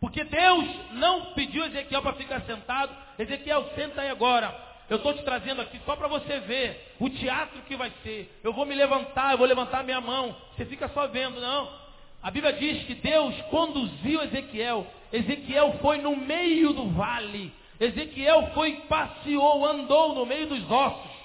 [0.00, 4.54] Porque Deus não pediu Ezequiel para ficar sentado, Ezequiel, senta aí agora.
[4.88, 8.38] Eu estou te trazendo aqui só para você ver o teatro que vai ser.
[8.44, 10.36] Eu vou me levantar, eu vou levantar minha mão.
[10.54, 11.86] Você fica só vendo, não.
[12.22, 14.86] A Bíblia diz que Deus conduziu Ezequiel.
[15.12, 17.52] Ezequiel foi no meio do vale.
[17.80, 21.16] Ezequiel foi, passeou, andou no meio dos ossos.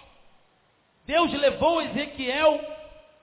[1.05, 2.59] Deus levou Ezequiel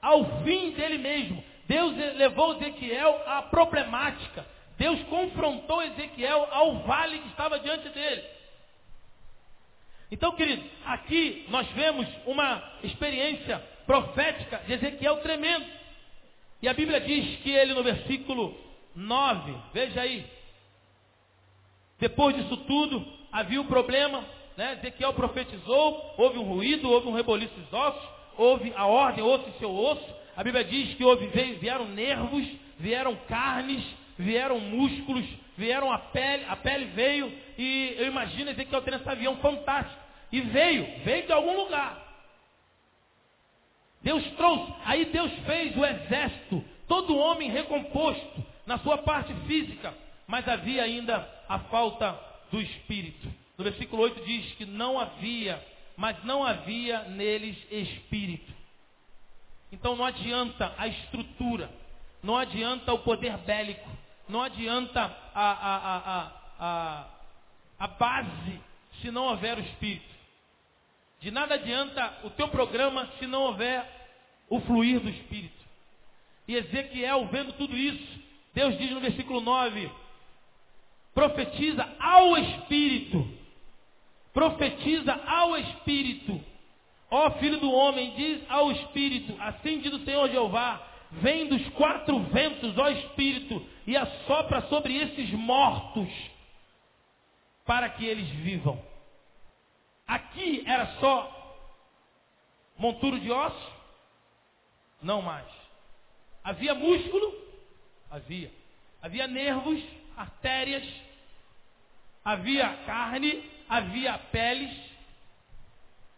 [0.00, 1.42] ao fim dele mesmo.
[1.66, 4.46] Deus levou Ezequiel à problemática.
[4.76, 8.24] Deus confrontou Ezequiel ao vale que estava diante dele.
[10.10, 15.66] Então, querido, aqui nós vemos uma experiência profética de Ezequiel tremendo.
[16.62, 18.56] E a Bíblia diz que ele no versículo
[18.94, 20.26] 9, veja aí,
[21.98, 24.24] depois disso tudo, havia o um problema,
[24.56, 24.74] né?
[24.74, 29.58] Ezequiel profetizou, houve um ruído, houve um reboliço dos ossos, houve a ordem, osso e
[29.58, 30.16] seu osso.
[30.36, 32.46] A Bíblia diz que houve, vieram nervos,
[32.78, 33.84] vieram carnes,
[34.16, 39.36] vieram músculos, vieram a pele, a pele veio, e eu imagino Ezequiel tendo esse avião
[39.38, 40.00] fantástico.
[40.30, 42.06] E veio, veio de algum lugar.
[44.00, 49.92] Deus trouxe, aí Deus fez o exército, todo homem recomposto na sua parte física,
[50.26, 52.18] mas havia ainda a falta
[52.50, 53.28] do espírito.
[53.56, 55.60] No versículo 8 diz que não havia,
[55.98, 58.50] mas não havia neles espírito.
[59.72, 61.68] Então não adianta a estrutura,
[62.22, 63.90] não adianta o poder bélico,
[64.28, 65.00] não adianta
[65.34, 67.06] a, a, a, a,
[67.80, 68.60] a base
[69.00, 70.06] se não houver o Espírito.
[71.20, 73.84] De nada adianta o teu programa se não houver
[74.48, 75.58] o fluir do Espírito.
[76.46, 78.20] E Ezequiel, vendo tudo isso,
[78.54, 79.90] Deus diz no versículo 9:
[81.14, 83.37] profetiza ao Espírito,
[84.32, 86.40] profetiza ao Espírito,
[87.10, 92.18] ó filho do homem, diz ao Espírito, assim diz o Senhor Jeová, vem dos quatro
[92.24, 96.08] ventos, ó Espírito, e assopra sobre esses mortos,
[97.64, 98.82] para que eles vivam.
[100.06, 101.34] Aqui era só
[102.78, 103.72] monturo de osso?
[105.02, 105.46] Não mais.
[106.42, 107.34] Havia músculo?
[108.10, 108.50] Havia.
[109.02, 109.82] Havia nervos,
[110.16, 110.86] artérias,
[112.24, 114.70] havia carne, havia peles,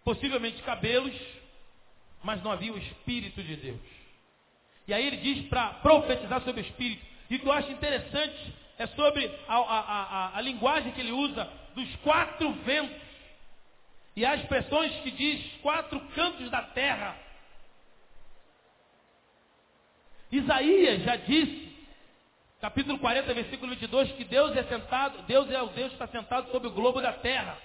[0.04, 1.14] possivelmente cabelos,
[2.22, 3.80] mas não havia o Espírito de Deus.
[4.86, 7.04] E aí ele diz para profetizar sobre o Espírito.
[7.28, 11.12] E o que eu acho interessante é sobre a, a, a, a linguagem que ele
[11.12, 13.00] usa dos quatro ventos.
[14.16, 17.16] E há expressões que diz quatro cantos da terra.
[20.32, 21.69] Isaías já disse,
[22.60, 26.50] capítulo 40, versículo 22, que Deus é sentado, Deus é o Deus que está sentado
[26.50, 27.56] sobre o globo da terra.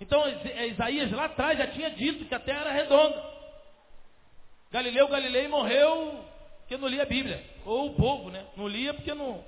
[0.00, 0.24] Então
[0.68, 3.34] Isaías lá atrás já tinha dito que a terra era redonda.
[4.70, 6.24] Galileu Galilei morreu
[6.60, 7.44] porque não lia a Bíblia.
[7.64, 8.44] Ou o povo, né?
[8.56, 9.44] Não lia porque não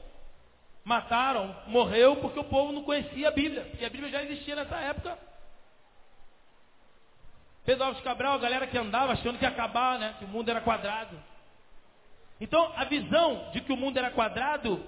[0.85, 3.64] mataram, morreu porque o povo não conhecia a Bíblia.
[3.70, 5.18] Porque a Bíblia já existia nessa época.
[7.64, 10.14] Pedro Alves Cabral, a galera que andava achando que ia acabar, né?
[10.18, 11.18] Que o mundo era quadrado.
[12.40, 14.85] Então, a visão de que o mundo era quadrado,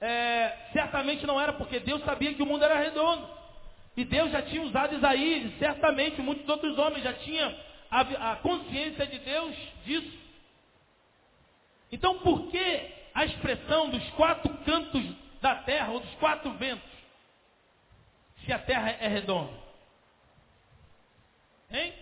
[0.00, 3.28] é, certamente não era porque Deus sabia que o mundo era redondo.
[3.96, 7.54] E Deus já tinha usado Isaías, certamente muitos outros homens já tinham
[7.90, 10.18] a, a consciência de Deus disso.
[11.92, 15.04] Então, por que a expressão dos quatro cantos
[15.40, 16.88] da terra, ou dos quatro ventos,
[18.44, 19.52] se a terra é redonda?
[21.70, 21.92] Hein?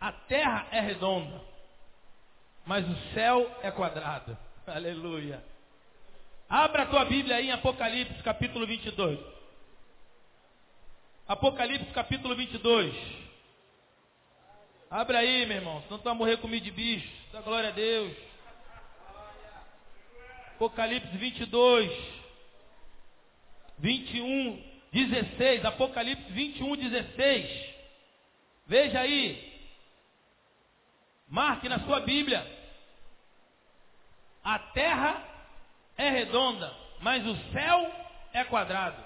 [0.00, 1.40] A terra é redonda,
[2.70, 4.38] mas o céu é quadrado.
[4.64, 5.42] Aleluia.
[6.48, 9.18] Abra a tua Bíblia aí em Apocalipse capítulo 22.
[11.26, 12.94] Apocalipse capítulo 22.
[14.88, 17.10] Abra aí, meu irmão, senão tu vai morrer comigo de bicho.
[17.32, 18.16] Dá glória a Deus.
[20.54, 21.90] Apocalipse 22.
[23.80, 25.64] 21, 16.
[25.64, 27.74] Apocalipse 21, 16.
[28.68, 29.50] Veja aí.
[31.28, 32.59] Marque na sua Bíblia.
[34.42, 35.22] A terra
[35.96, 37.90] é redonda, mas o céu
[38.32, 39.02] é quadrado.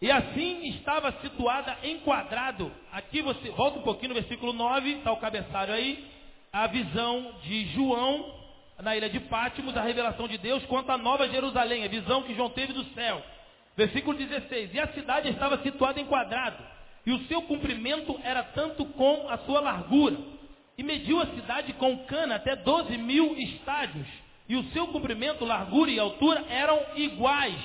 [0.00, 2.70] E assim estava situada em quadrado.
[2.92, 6.06] Aqui você, volta um pouquinho no versículo 9, está o cabeçalho aí,
[6.52, 8.34] a visão de João
[8.82, 12.34] na ilha de Pátimos, a revelação de Deus quanto à Nova Jerusalém, a visão que
[12.34, 13.22] João teve do céu.
[13.76, 16.62] Versículo 16: E a cidade estava situada em quadrado,
[17.04, 20.16] e o seu comprimento era tanto com a sua largura.
[20.76, 24.06] E mediu a cidade com cana até 12 mil estádios,
[24.48, 27.60] e o seu comprimento, largura e altura eram iguais.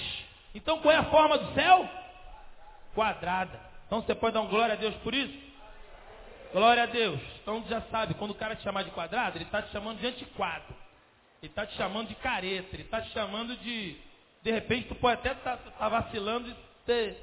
[0.56, 1.90] Então qual é a forma do céu?
[2.94, 3.60] quadrada.
[3.86, 5.38] Então você pode dar um glória a Deus por isso?
[6.54, 7.20] Glória a Deus.
[7.42, 10.08] Então já sabe, quando o cara te chamar de quadrado, ele está te chamando de
[10.08, 10.74] antiquado.
[11.42, 12.76] Ele está te chamando de careta.
[12.76, 13.98] Ele está te chamando de.
[14.44, 16.52] De repente, tu pode até estar tá, tá vacilando e
[16.92, 17.16] estar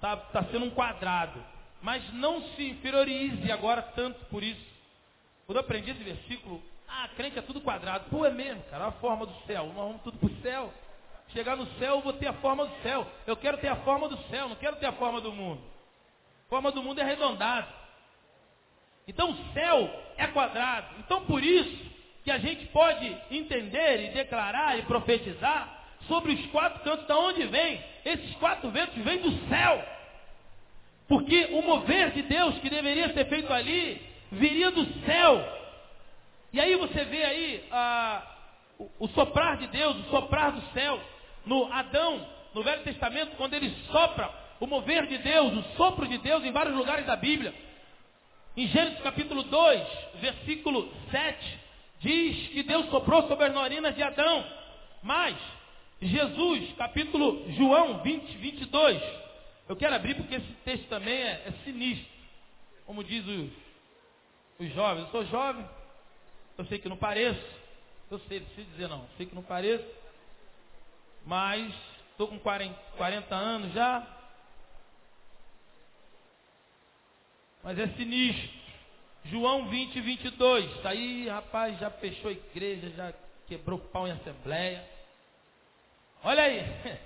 [0.00, 1.42] tá, tá sendo um quadrado.
[1.82, 4.69] Mas não se inferiorize agora tanto por isso.
[5.50, 8.08] Quando eu aprendi esse versículo, ah, crente é tudo quadrado.
[8.08, 9.66] Pô, é mesmo, cara, a forma do céu.
[9.66, 10.72] Nós vamos tudo para o céu.
[11.30, 13.04] Chegar no céu, eu vou ter a forma do céu.
[13.26, 15.60] Eu quero ter a forma do céu, não quero ter a forma do mundo.
[16.46, 17.66] A forma do mundo é arredondada.
[19.08, 20.86] Então o céu é quadrado.
[21.00, 21.84] Então por isso
[22.22, 27.44] que a gente pode entender e declarar e profetizar sobre os quatro cantos de onde
[27.48, 27.84] vem.
[28.04, 29.84] Esses quatro ventos vêm do céu.
[31.08, 35.58] Porque o mover de Deus que deveria ser feito ali, viria do céu.
[36.52, 38.22] E aí você vê aí ah,
[38.78, 41.00] o, o soprar de Deus, o soprar do céu
[41.44, 46.18] no Adão, no Velho Testamento, quando ele sopra o mover de Deus, o sopro de
[46.18, 47.54] Deus em vários lugares da Bíblia.
[48.56, 49.82] Em Gênesis capítulo 2,
[50.20, 51.58] versículo 7,
[52.00, 54.44] diz que Deus soprou sobre as narinas de Adão.
[55.02, 55.36] Mas,
[56.02, 59.02] Jesus, capítulo João 20, 22,
[59.68, 62.10] eu quero abrir porque esse texto também é, é sinistro.
[62.84, 63.50] Como diz os,
[64.60, 65.66] os jovens, eu sou jovem,
[66.58, 67.42] eu sei que não pareço,
[68.10, 69.86] eu sei, preciso dizer não, sei que não pareço,
[71.24, 71.72] mas
[72.10, 74.06] estou com 40, 40 anos já.
[77.62, 78.60] Mas é sinistro.
[79.24, 80.76] João 20, 22.
[80.76, 83.12] Está aí, rapaz, já fechou a igreja, já
[83.46, 84.86] quebrou pau em assembleia.
[86.22, 86.62] Olha aí.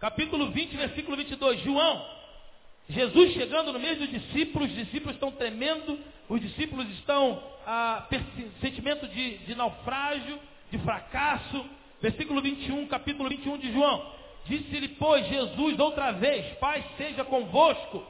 [0.00, 1.60] Capítulo 20, versículo 22.
[1.60, 2.15] João,
[2.88, 8.06] Jesus chegando no meio dos discípulos, os discípulos estão tremendo, os discípulos estão ah,
[8.60, 10.38] sentimento de, de naufrágio,
[10.70, 11.64] de fracasso,
[12.00, 14.14] Versículo 21, capítulo 21 de João.
[14.46, 18.04] Disse-lhe, pois, Jesus outra vez, Pai seja convosco.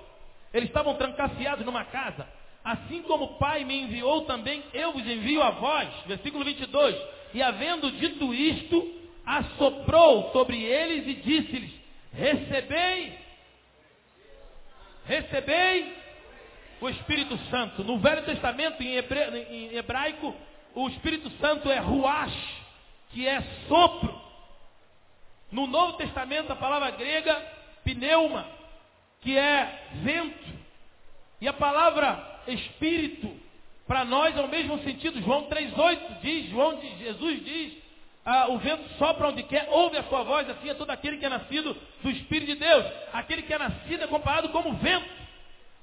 [0.52, 2.26] Eles estavam trancafiados numa casa.
[2.64, 5.88] Assim como o Pai me enviou também, eu vos envio a vós.
[6.06, 6.96] Versículo 22.
[7.32, 11.70] E havendo dito isto, assoprou sobre eles e disse-lhes,
[12.12, 13.12] recebei,
[15.06, 15.96] recebei
[16.80, 17.82] o Espírito Santo.
[17.84, 20.34] No Velho Testamento, em, hebraico,
[20.74, 22.64] o Espírito Santo é ruach
[23.10, 24.14] que é sopro.
[25.50, 27.34] No Novo Testamento, a palavra grega,
[27.84, 28.46] pneuma,
[29.22, 30.56] que é vento.
[31.40, 33.34] E a palavra espírito,
[33.86, 35.20] para nós é o mesmo sentido.
[35.22, 37.85] João 3,8 diz, João Jesus diz,
[38.28, 41.24] ah, o vento sopra onde quer, ouve a sua voz, assim é todo aquele que
[41.24, 42.84] é nascido do Espírito de Deus.
[43.12, 45.08] Aquele que é nascido é comparado como vento.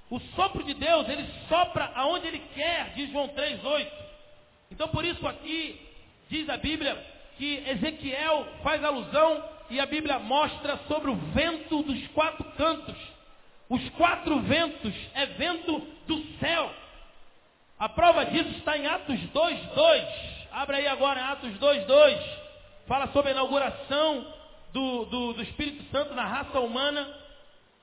[0.10, 3.88] O sopro de Deus, ele sopra aonde ele quer, diz João 3,8.
[4.70, 5.80] Então por isso aqui,
[6.30, 7.02] diz a Bíblia,
[7.38, 12.98] que Ezequiel faz alusão e a Bíblia mostra sobre o vento dos quatro cantos.
[13.70, 16.70] Os quatro ventos é vento do céu.
[17.80, 20.44] A prova disso está em Atos 2:2.
[20.52, 22.43] Abra aí agora Atos 2:2.
[22.88, 24.34] Fala sobre a inauguração
[24.74, 27.08] do, do, do Espírito Santo na raça humana,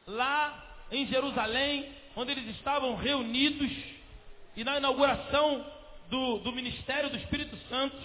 [0.06, 3.70] lá em Jerusalém, onde eles estavam reunidos,
[4.56, 5.64] e na inauguração
[6.10, 7.96] do, do ministério do Espírito Santo,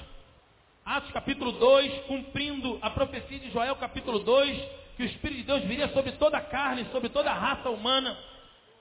[0.85, 5.63] Atos capítulo 2, cumprindo a profecia de Joel capítulo 2, que o Espírito de Deus
[5.63, 8.15] viria sobre toda a carne, sobre toda a raça humana.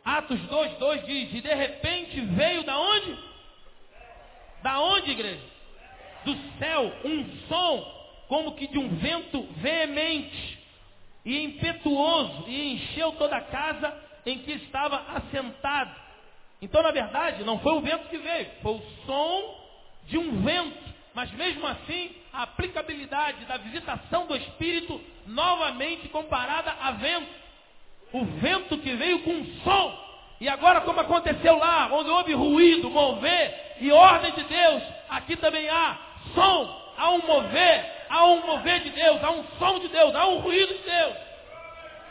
[0.05, 3.19] Atos 2, 2 diz, e de repente veio da onde?
[4.63, 5.43] Da onde, igreja?
[6.25, 7.94] Do céu, um som,
[8.29, 10.63] como que de um vento veemente.
[11.25, 13.97] e impetuoso e encheu toda a casa
[14.27, 15.91] em que estava assentado.
[16.61, 19.65] Então, na verdade, não foi o vento que veio, foi o som
[20.07, 20.85] de um vento.
[21.15, 27.31] Mas mesmo assim, a aplicabilidade da visitação do Espírito novamente comparada a vento.
[28.13, 30.05] O vento que veio com som.
[30.41, 35.69] E agora, como aconteceu lá, onde houve ruído, mover e ordem de Deus, aqui também
[35.69, 35.99] há
[36.35, 40.27] som, há um mover, há um mover de Deus, há um som de Deus, há
[40.29, 41.17] um ruído de Deus.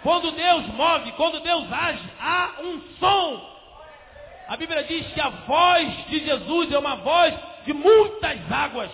[0.01, 3.53] Quando Deus move, quando Deus age, há um som.
[4.49, 7.33] A Bíblia diz que a voz de Jesus é uma voz
[7.65, 8.91] de muitas águas.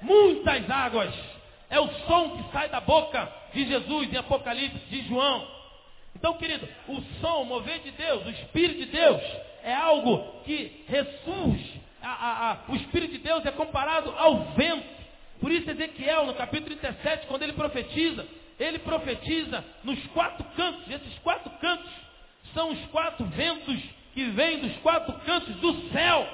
[0.00, 1.12] Muitas águas.
[1.68, 5.48] É o som que sai da boca de Jesus em Apocalipse, de João.
[6.14, 9.20] Então, querido, o som, o mover de Deus, o Espírito de Deus,
[9.64, 11.80] é algo que ressurge.
[12.00, 14.99] A, a, a, o Espírito de Deus é comparado ao vento.
[15.40, 18.26] Por isso, Ezequiel, no capítulo 37, quando ele profetiza,
[18.58, 20.88] ele profetiza nos quatro cantos.
[20.90, 21.90] Esses quatro cantos
[22.52, 23.80] são os quatro ventos
[24.12, 26.28] que vêm dos quatro cantos do céu.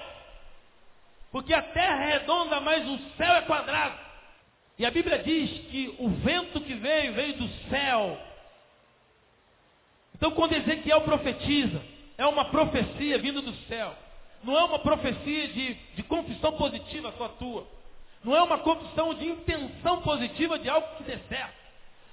[1.30, 3.96] Porque a terra é redonda, mas o céu é quadrado.
[4.78, 8.20] E a Bíblia diz que o vento que veio, veio do céu.
[10.14, 11.80] Então, quando Ezequiel profetiza,
[12.18, 13.94] é uma profecia vindo do céu.
[14.42, 17.75] Não é uma profecia de, de confissão positiva só tua.
[18.26, 21.54] Não é uma confissão de intenção positiva de algo que dê certo.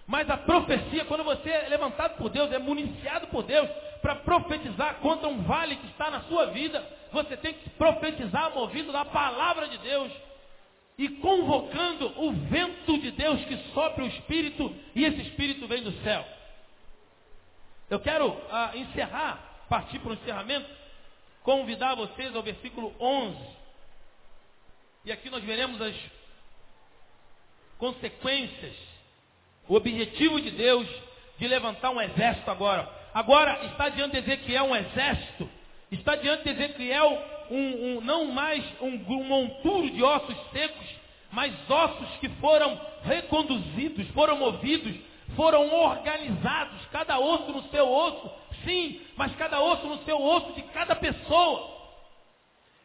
[0.05, 3.67] Mas a profecia, quando você é levantado por Deus, é municiado por Deus
[3.99, 8.91] para profetizar contra um vale que está na sua vida, você tem que profetizar movido
[8.91, 10.11] da palavra de Deus
[10.99, 15.93] e convocando o vento de Deus que sopra o Espírito e esse Espírito vem do
[16.03, 16.23] céu.
[17.89, 20.69] Eu quero ah, encerrar, partir para o encerramento,
[21.41, 23.62] convidar vocês ao versículo 11.
[25.05, 25.95] E aqui nós veremos as
[27.77, 28.73] consequências
[29.67, 30.87] o objetivo de Deus
[31.37, 32.89] de levantar um exército agora.
[33.13, 35.49] Agora está diante de Ezequiel um exército.
[35.91, 40.85] Está diante de Ezequiel um, um, não mais um, um monturo de ossos secos,
[41.31, 44.95] mas ossos que foram reconduzidos, foram movidos,
[45.35, 48.31] foram organizados, cada osso no seu osso,
[48.63, 51.72] sim, mas cada osso no seu osso de cada pessoa.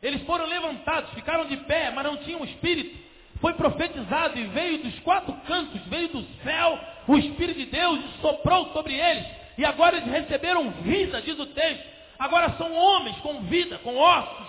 [0.03, 3.09] Eles foram levantados, ficaram de pé, mas não tinham espírito
[3.41, 8.73] foi profetizado e veio dos quatro cantos, veio do céu, o Espírito de Deus soprou
[8.73, 9.25] sobre eles.
[9.57, 11.85] E agora eles receberam vida, diz o texto.
[12.19, 14.49] Agora são homens com vida, com ossos,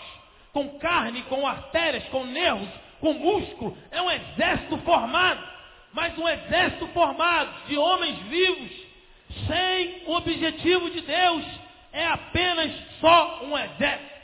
[0.52, 2.70] com carne, com artérias, com nervos,
[3.00, 3.78] com músculo.
[3.92, 5.42] É um exército formado,
[5.94, 8.72] mas um exército formado de homens vivos,
[9.48, 11.46] sem o objetivo de Deus,
[11.94, 14.19] é apenas só um exército.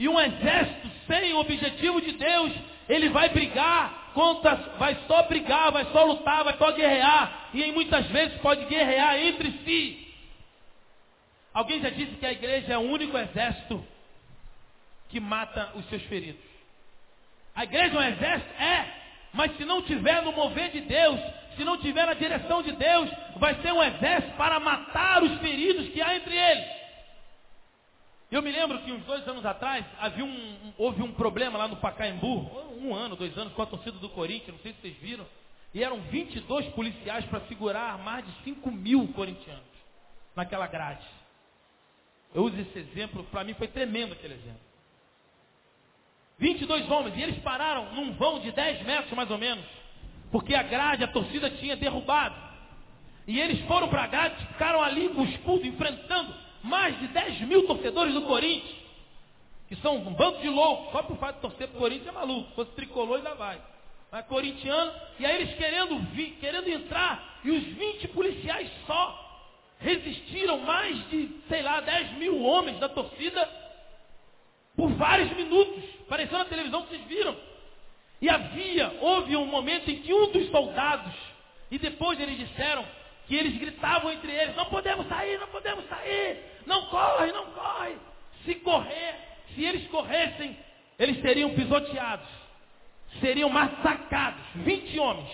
[0.00, 2.52] E um exército sem o objetivo de Deus,
[2.88, 7.50] ele vai brigar contra, vai só brigar, vai só lutar, vai só guerrear.
[7.52, 10.08] E em muitas vezes pode guerrear entre si.
[11.52, 13.84] Alguém já disse que a igreja é o único exército
[15.10, 16.40] que mata os seus feridos.
[17.54, 18.62] A igreja é um exército?
[18.62, 18.94] É.
[19.34, 21.20] Mas se não tiver no mover de Deus,
[21.56, 25.88] se não tiver na direção de Deus, vai ser um exército para matar os feridos
[25.90, 26.79] que há entre eles.
[28.30, 31.76] Eu me lembro que uns dois anos atrás havia um, houve um problema lá no
[31.76, 35.26] Pacaembu, um ano, dois anos, com a torcida do Corinthians, não sei se vocês viram,
[35.74, 39.64] e eram 22 policiais para segurar mais de 5 mil corintianos
[40.36, 41.04] naquela grade.
[42.32, 44.60] Eu uso esse exemplo, para mim foi tremendo aquele exemplo.
[46.38, 49.64] 22 homens, e eles pararam num vão de 10 metros mais ou menos,
[50.30, 52.36] porque a grade, a torcida tinha derrubado.
[53.26, 56.32] E eles foram para a grade, ficaram ali com o escudo, enfrentando
[56.62, 58.76] mais de 10 mil torcedores do Corinthians,
[59.68, 62.12] que são um bando de loucos, só por fato de torcer para o Corinthians é
[62.12, 63.60] maluco, se fosse tricolor ainda vai.
[64.10, 66.00] Mas corintiano, e aí eles querendo,
[66.40, 69.30] querendo entrar, e os 20 policiais só
[69.78, 73.48] resistiram mais de, sei lá, 10 mil homens da torcida
[74.76, 75.84] por vários minutos.
[76.02, 77.36] Apareceu na televisão, vocês viram.
[78.20, 81.14] E havia, houve um momento em que um dos soldados,
[81.70, 82.84] e depois eles disseram
[83.26, 87.96] que eles gritavam entre eles, não podemos sair, não podemos sair, não corre, não corre.
[88.44, 89.14] Se correr,
[89.54, 90.56] se eles corressem,
[90.98, 92.28] eles seriam pisoteados,
[93.20, 94.42] seriam massacrados.
[94.56, 95.30] 20 homens,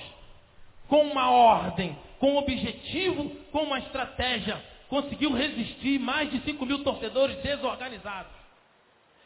[0.89, 6.83] com uma ordem, com um objetivo, com uma estratégia, conseguiu resistir mais de 5 mil
[6.83, 8.33] torcedores desorganizados.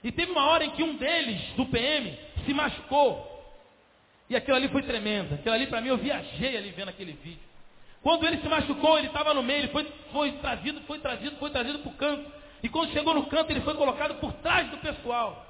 [0.02, 3.28] E teve uma hora em que um deles, do PM, se machucou.
[4.30, 5.34] E aquilo ali foi tremendo.
[5.34, 7.49] Aquilo ali, para mim, eu viajei ali vendo aquele vídeo.
[8.02, 11.50] Quando ele se machucou, ele estava no meio, ele foi, foi trazido, foi trazido, foi
[11.50, 12.32] trazido para o canto.
[12.62, 15.46] E quando chegou no canto, ele foi colocado por trás do pessoal.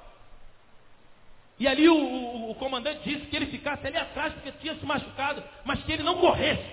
[1.59, 4.85] E ali o, o, o, comandante disse que ele ficasse ali atrás, porque tinha se
[4.85, 6.65] machucado, mas que ele não corresse.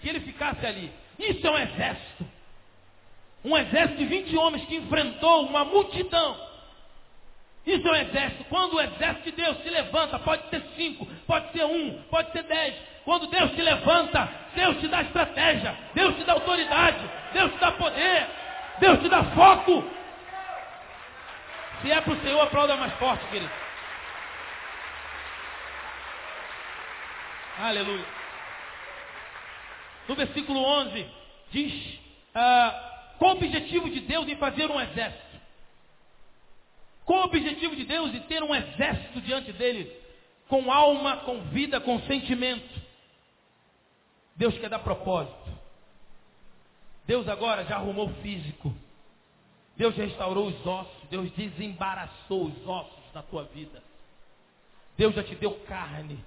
[0.00, 0.90] que ele ficasse ali.
[1.18, 2.26] Isso é um exército.
[3.44, 6.36] Um exército de 20 homens que enfrentou uma multidão.
[7.66, 8.44] Isso é um exército.
[8.44, 12.42] Quando o exército de Deus se levanta, pode ser cinco, pode ser um, pode ser
[12.44, 12.74] dez.
[13.10, 17.72] Quando Deus se levanta, Deus te dá estratégia, Deus te dá autoridade, Deus te dá
[17.72, 18.28] poder,
[18.78, 19.84] Deus te dá foco.
[21.82, 23.50] Se é para o Senhor, aplauda mais forte, querido.
[27.58, 28.06] Aleluia.
[30.06, 31.06] No versículo 11,
[31.50, 31.98] diz:
[32.32, 35.40] ah, qual o objetivo de Deus em fazer um exército?
[37.04, 39.92] Qual o objetivo de Deus de ter um exército diante dele?
[40.48, 42.89] Com alma, com vida, com sentimento.
[44.36, 45.50] Deus quer dar propósito.
[47.06, 48.74] Deus agora já arrumou o físico.
[49.76, 51.08] Deus restaurou os ossos.
[51.10, 53.82] Deus desembaraçou os ossos na tua vida.
[54.96, 56.18] Deus já te deu carne.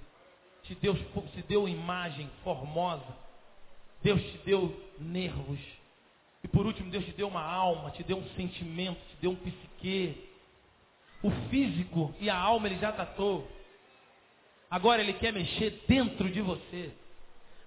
[0.64, 3.16] Te deu, te deu imagem formosa.
[4.02, 5.60] Deus te deu nervos.
[6.42, 9.36] E por último, Deus te deu uma alma, te deu um sentimento, te deu um
[9.36, 10.28] psique.
[11.22, 13.50] O físico e a alma ele já tratou.
[14.70, 16.92] Agora ele quer mexer dentro de você.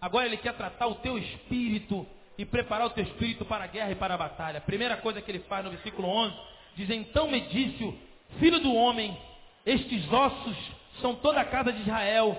[0.01, 2.05] Agora ele quer tratar o teu espírito
[2.37, 4.59] e preparar o teu espírito para a guerra e para a batalha.
[4.59, 6.35] A primeira coisa que ele faz no versículo 11
[6.75, 7.97] diz: Então me disse o
[8.39, 9.17] filho do homem,
[9.65, 10.57] estes ossos
[11.01, 12.37] são toda a casa de Israel.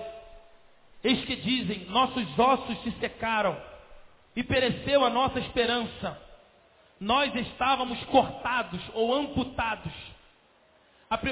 [1.03, 3.57] Eis que dizem: Nossos ossos se secaram
[4.35, 6.17] e pereceu a nossa esperança.
[6.99, 9.93] Nós estávamos cortados ou amputados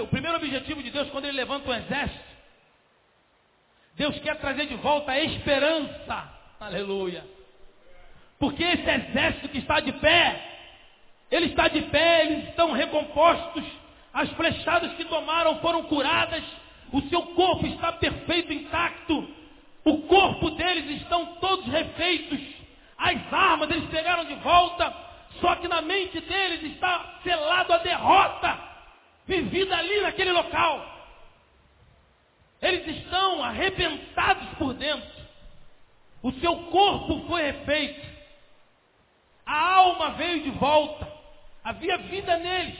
[0.01, 2.36] o primeiro objetivo de Deus quando ele levanta um exército,
[3.97, 6.31] Deus quer trazer de volta a esperança.
[6.59, 7.25] Aleluia.
[8.39, 10.39] Porque esse exército que está de pé,
[11.31, 13.63] ele está de pé, eles estão recompostos,
[14.13, 16.43] as flechadas que tomaram foram curadas,
[16.93, 19.27] o seu corpo está perfeito, intacto,
[19.83, 22.39] o corpo deles estão todos refeitos,
[22.99, 24.93] as armas eles pegaram de volta,
[25.41, 28.59] só que na mente deles está selado a derrota
[29.25, 30.96] vivida ali naquele local.
[32.61, 35.09] Eles estão arrebentados por dentro.
[36.23, 38.07] O seu corpo foi refeito.
[39.45, 41.07] A alma veio de volta.
[41.63, 42.79] Havia vida neles,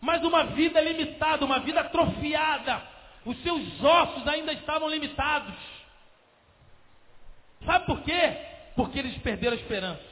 [0.00, 2.82] mas uma vida limitada, uma vida atrofiada.
[3.24, 5.54] Os seus ossos ainda estavam limitados.
[7.64, 8.36] Sabe por quê?
[8.74, 10.02] Porque eles perderam a esperança.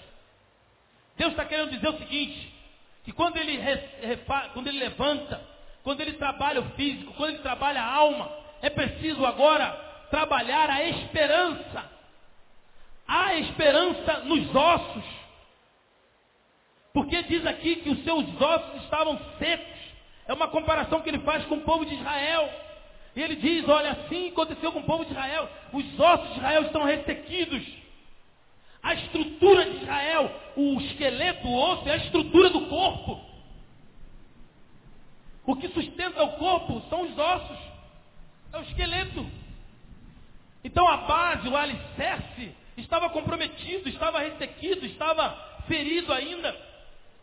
[1.16, 2.52] Deus está querendo dizer o seguinte:
[3.04, 3.58] que quando ele,
[4.52, 8.32] quando ele levanta quando ele trabalha o físico, quando ele trabalha a alma,
[8.64, 9.72] é preciso agora
[10.08, 11.84] trabalhar a esperança.
[13.06, 15.04] Há esperança nos ossos.
[16.94, 19.78] Porque diz aqui que os seus ossos estavam secos.
[20.26, 22.48] É uma comparação que ele faz com o povo de Israel.
[23.14, 25.46] E ele diz: olha, assim aconteceu com o povo de Israel.
[25.70, 27.62] Os ossos de Israel estão ressequidos.
[28.82, 33.20] A estrutura de Israel, o esqueleto, o osso, é a estrutura do corpo.
[35.44, 37.73] O que sustenta o corpo são os ossos,
[38.54, 39.26] é o esqueleto.
[40.62, 45.30] Então a base, o alicerce, estava comprometido, estava ressequido, estava
[45.66, 46.56] ferido ainda.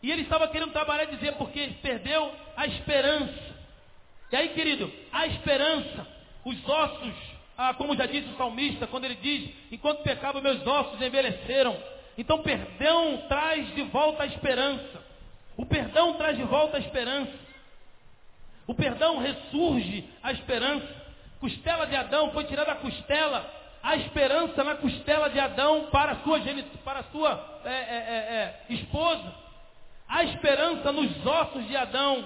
[0.02, 3.52] E ele estava querendo trabalhar e dizer porque ele perdeu a esperança.
[4.30, 6.06] E aí, querido, a esperança,
[6.44, 7.14] os ossos,
[7.56, 11.76] ah, como já disse o salmista, quando ele diz, enquanto pecava meus ossos envelheceram.
[12.16, 15.02] Então perdão traz de volta a esperança.
[15.56, 17.32] O perdão traz de volta a esperança.
[18.66, 21.01] O perdão ressurge a esperança.
[21.42, 26.38] Costela de Adão foi tirada a costela, a esperança na costela de Adão para sua,
[26.84, 29.34] para sua é, é, é, é, esposa.
[30.08, 32.24] A esperança nos ossos de Adão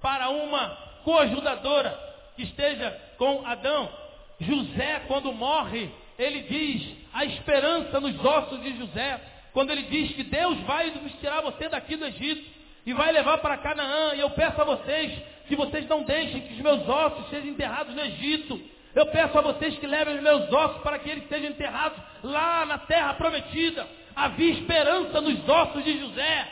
[0.00, 0.68] para uma
[1.02, 1.98] coajudadora
[2.36, 3.90] que esteja com Adão.
[4.38, 9.20] José, quando morre, ele diz a esperança nos ossos de José.
[9.52, 12.48] Quando ele diz que Deus vai nos tirar você daqui do Egito
[12.86, 14.14] e vai levar para Canaã.
[14.14, 15.12] E eu peço a vocês
[15.46, 18.60] que vocês não deixem que os meus ossos sejam enterrados no Egito.
[18.94, 22.64] Eu peço a vocês que levem os meus ossos para que eles sejam enterrados lá
[22.64, 23.86] na terra prometida.
[24.14, 26.48] Havia esperança nos ossos de José.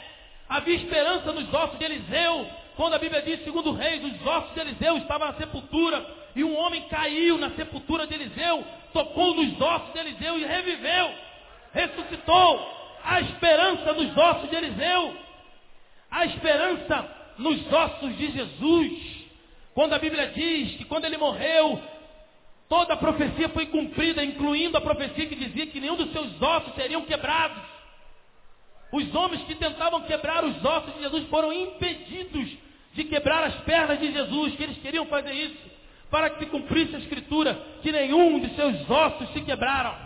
[0.49, 2.47] Havia esperança nos ossos de Eliseu.
[2.77, 6.05] Quando a Bíblia diz, segundo o rei, os ossos de Eliseu estavam na sepultura.
[6.35, 11.11] E um homem caiu na sepultura de Eliseu, tocou nos ossos de Eliseu e reviveu.
[11.73, 12.81] Ressuscitou.
[13.05, 15.17] A esperança nos ossos de Eliseu
[16.13, 17.09] a esperança
[17.39, 19.23] nos ossos de Jesus.
[19.75, 21.81] Quando a Bíblia diz que quando ele morreu,
[22.69, 26.75] toda a profecia foi cumprida, incluindo a profecia que dizia que nenhum dos seus ossos
[26.75, 27.63] seriam quebrados.
[28.93, 32.51] Os homens que tentavam quebrar os ossos de Jesus foram impedidos
[32.93, 35.71] de quebrar as pernas de Jesus, que eles queriam fazer isso,
[36.11, 39.97] para que se cumprisse a escritura, que nenhum de seus ossos se quebraram.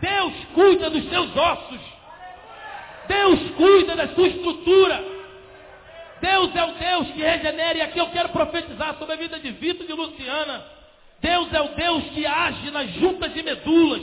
[0.00, 1.99] Deus cuida dos seus ossos.
[3.10, 5.04] Deus cuida da sua estrutura.
[6.20, 7.78] Deus é o Deus que regenera.
[7.78, 10.64] E aqui eu quero profetizar sobre a vida de Vitor e de Luciana.
[11.20, 14.02] Deus é o Deus que age nas juntas de medulas.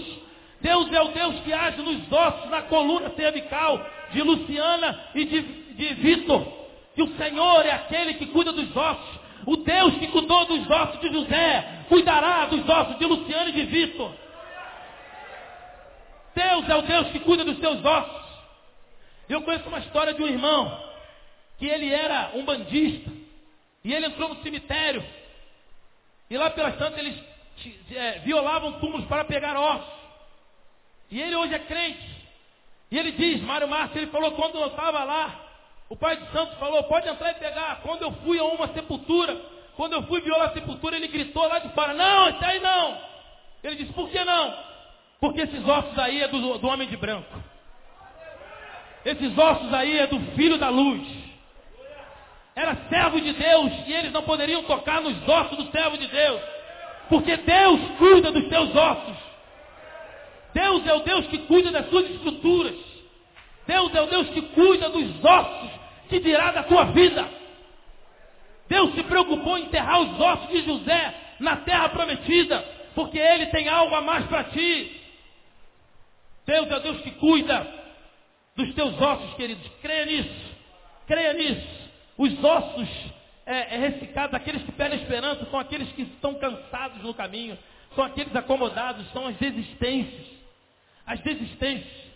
[0.60, 3.80] Deus é o Deus que age nos ossos, na coluna cervical
[4.12, 6.46] de Luciana e de, de Vitor.
[6.94, 9.20] Que o Senhor é aquele que cuida dos ossos.
[9.46, 13.64] O Deus que cuidou dos ossos de José, cuidará dos ossos de Luciana e de
[13.64, 14.12] Vitor.
[16.36, 18.27] Deus é o Deus que cuida dos seus ossos.
[19.30, 20.88] Eu conheço uma história de um irmão
[21.58, 23.12] que ele era um bandista
[23.84, 25.04] e ele entrou no cemitério
[26.30, 27.18] e lá pelas tantas eles
[27.92, 29.98] é, violavam túmulos para pegar ossos.
[31.10, 32.18] E ele hoje é crente.
[32.92, 35.46] E ele diz, Mário Márcio, ele falou quando eu estava lá,
[35.90, 37.82] o pai de santo falou, pode entrar e pegar.
[37.82, 39.36] Quando eu fui a uma sepultura,
[39.76, 43.02] quando eu fui violar a sepultura, ele gritou lá de fora, não, esse aí não.
[43.64, 44.58] Ele disse, por que não?
[45.20, 47.42] Porque esses ossos aí é do, do homem de branco.
[49.08, 51.02] Esses ossos aí é do filho da luz.
[52.54, 56.42] Era servo de Deus e eles não poderiam tocar nos ossos do servo de Deus.
[57.08, 59.16] Porque Deus cuida dos seus ossos.
[60.54, 62.76] Deus é o Deus que cuida das suas estruturas.
[63.66, 65.70] Deus é o Deus que cuida dos ossos
[66.10, 67.30] que dirá da tua vida.
[68.68, 72.60] Deus se preocupou em enterrar os ossos de José na terra prometida,
[72.94, 75.00] porque ele tem algo a mais para ti.
[76.46, 77.87] Deus é o Deus que cuida
[78.58, 79.66] dos teus ossos, queridos.
[79.82, 80.56] Creia nisso.
[81.06, 81.88] Creia nisso.
[82.18, 82.90] Os ossos
[83.46, 87.58] é, é ressecados, aqueles que perdem esperança, são aqueles que estão cansados no caminho,
[87.96, 90.26] são aqueles acomodados, são as desistências.
[91.06, 92.08] As desistências.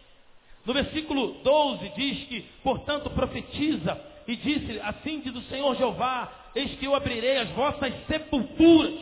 [0.65, 6.75] No versículo 12 diz que, portanto, profetiza e disse, assim diz o Senhor Jeová, eis
[6.75, 8.99] que eu abrirei as vossas sepulturas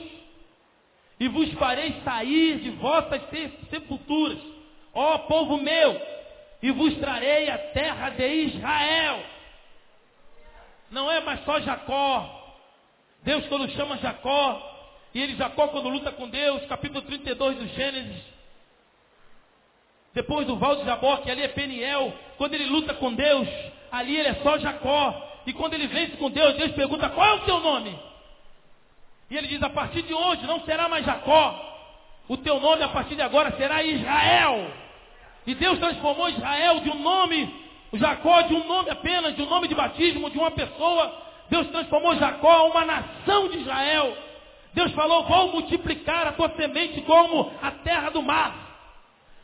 [1.20, 3.22] e vos farei sair de vossas
[3.70, 4.40] sepulturas,
[4.94, 6.00] ó povo meu,
[6.62, 9.24] e vos trarei a terra de Israel.
[10.92, 12.36] Não é mais só Jacó.
[13.24, 14.66] Deus quando chama Jacó,
[15.14, 18.24] e ele Jacó quando luta com Deus, capítulo 32 do Gênesis.
[20.14, 23.48] Depois do Val de Jaboque, ali é Peniel, quando ele luta com Deus,
[23.92, 25.28] ali ele é só Jacó.
[25.46, 27.98] E quando ele vence com Deus, Deus pergunta, qual é o teu nome?
[29.30, 31.66] E ele diz, a partir de hoje não será mais Jacó.
[32.28, 34.72] O teu nome a partir de agora será Israel.
[35.50, 37.52] E Deus transformou Israel de um nome,
[37.94, 41.24] Jacó de um nome apenas, de um nome de batismo, de uma pessoa.
[41.50, 44.16] Deus transformou Jacó a uma nação de Israel.
[44.76, 48.54] Deus falou, vou multiplicar a tua semente como a terra do mar.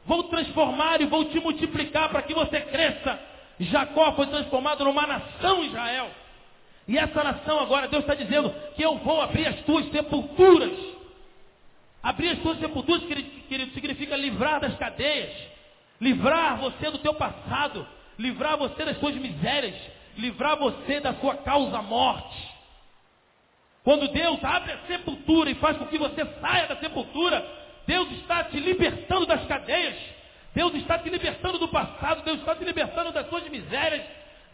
[0.05, 3.19] Vou transformar e vou te multiplicar para que você cresça.
[3.59, 6.11] Jacó foi transformado numa nação Israel.
[6.87, 10.77] E essa nação agora, Deus está dizendo que eu vou abrir as tuas sepulturas.
[12.03, 15.54] Abrir as tuas sepulturas, querido, significa livrar das cadeias.
[15.99, 17.87] Livrar você do teu passado.
[18.17, 19.75] Livrar você das suas misérias.
[20.17, 22.55] Livrar você da sua causa morte.
[23.83, 27.45] Quando Deus abre a sepultura e faz com que você saia da sepultura,
[27.85, 29.95] Deus está te libertando das cadeias.
[30.53, 32.23] Deus está te libertando do passado.
[32.23, 34.03] Deus está te libertando das suas misérias.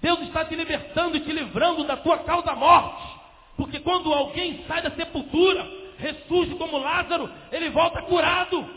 [0.02, 3.22] Deus está te libertando e te livrando da tua causa morte.
[3.56, 5.66] Porque quando alguém sai da sepultura,
[5.98, 8.68] ressurge como Lázaro, ele volta curado.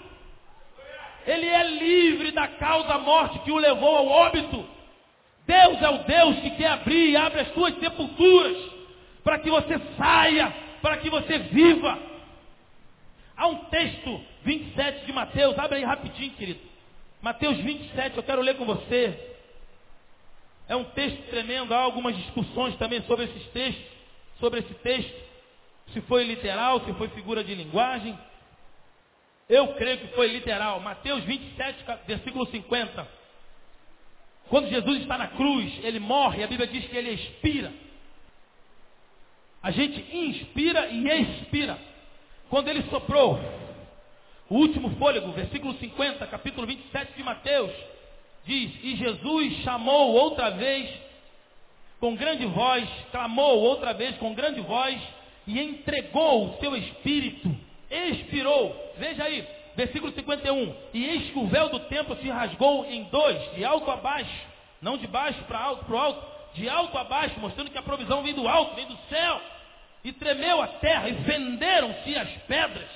[1.26, 4.64] Ele é livre da causa morte que o levou ao óbito.
[5.46, 8.56] Deus é o Deus que quer abrir e abre as suas sepulturas
[9.22, 11.98] para que você saia, para que você viva.
[13.36, 16.60] Há um texto 27 de Mateus, abre aí rapidinho, querido.
[17.20, 19.32] Mateus 27, eu quero ler com você.
[20.68, 23.84] É um texto tremendo, há algumas discussões também sobre esses textos,
[24.38, 25.24] sobre esse texto.
[25.92, 28.18] Se foi literal, se foi figura de linguagem.
[29.48, 30.80] Eu creio que foi literal.
[30.80, 33.08] Mateus 27, versículo 50.
[34.48, 37.72] Quando Jesus está na cruz, ele morre, a Bíblia diz que ele expira.
[39.62, 41.78] A gente inspira e expira.
[42.50, 43.40] Quando ele soprou
[44.48, 47.72] o último fôlego, versículo 50, capítulo 27 de Mateus,
[48.44, 50.90] diz: E Jesus chamou outra vez
[51.98, 55.00] com grande voz, clamou outra vez com grande voz
[55.46, 57.50] e entregou o seu espírito,
[57.94, 58.94] expirou.
[58.96, 60.74] Veja aí, versículo 51.
[60.92, 64.46] E eis que o véu do templo se rasgou em dois, de alto a baixo,
[64.80, 68.22] não de baixo para alto, para alto, de alto a baixo, mostrando que a provisão
[68.22, 69.40] vem do alto, vem do céu.
[70.04, 72.90] E tremeu a terra, e fenderam-se as pedras,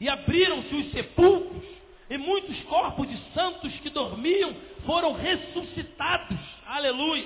[0.00, 1.64] e abriram-se os sepulcros,
[2.10, 4.52] e muitos corpos de santos que dormiam
[4.84, 6.38] foram ressuscitados.
[6.66, 7.24] Aleluia.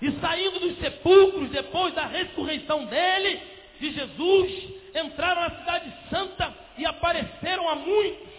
[0.00, 3.40] E saindo dos sepulcros, depois da ressurreição dele,
[3.84, 8.34] de Jesus, entraram na cidade santa e apareceram a muitos.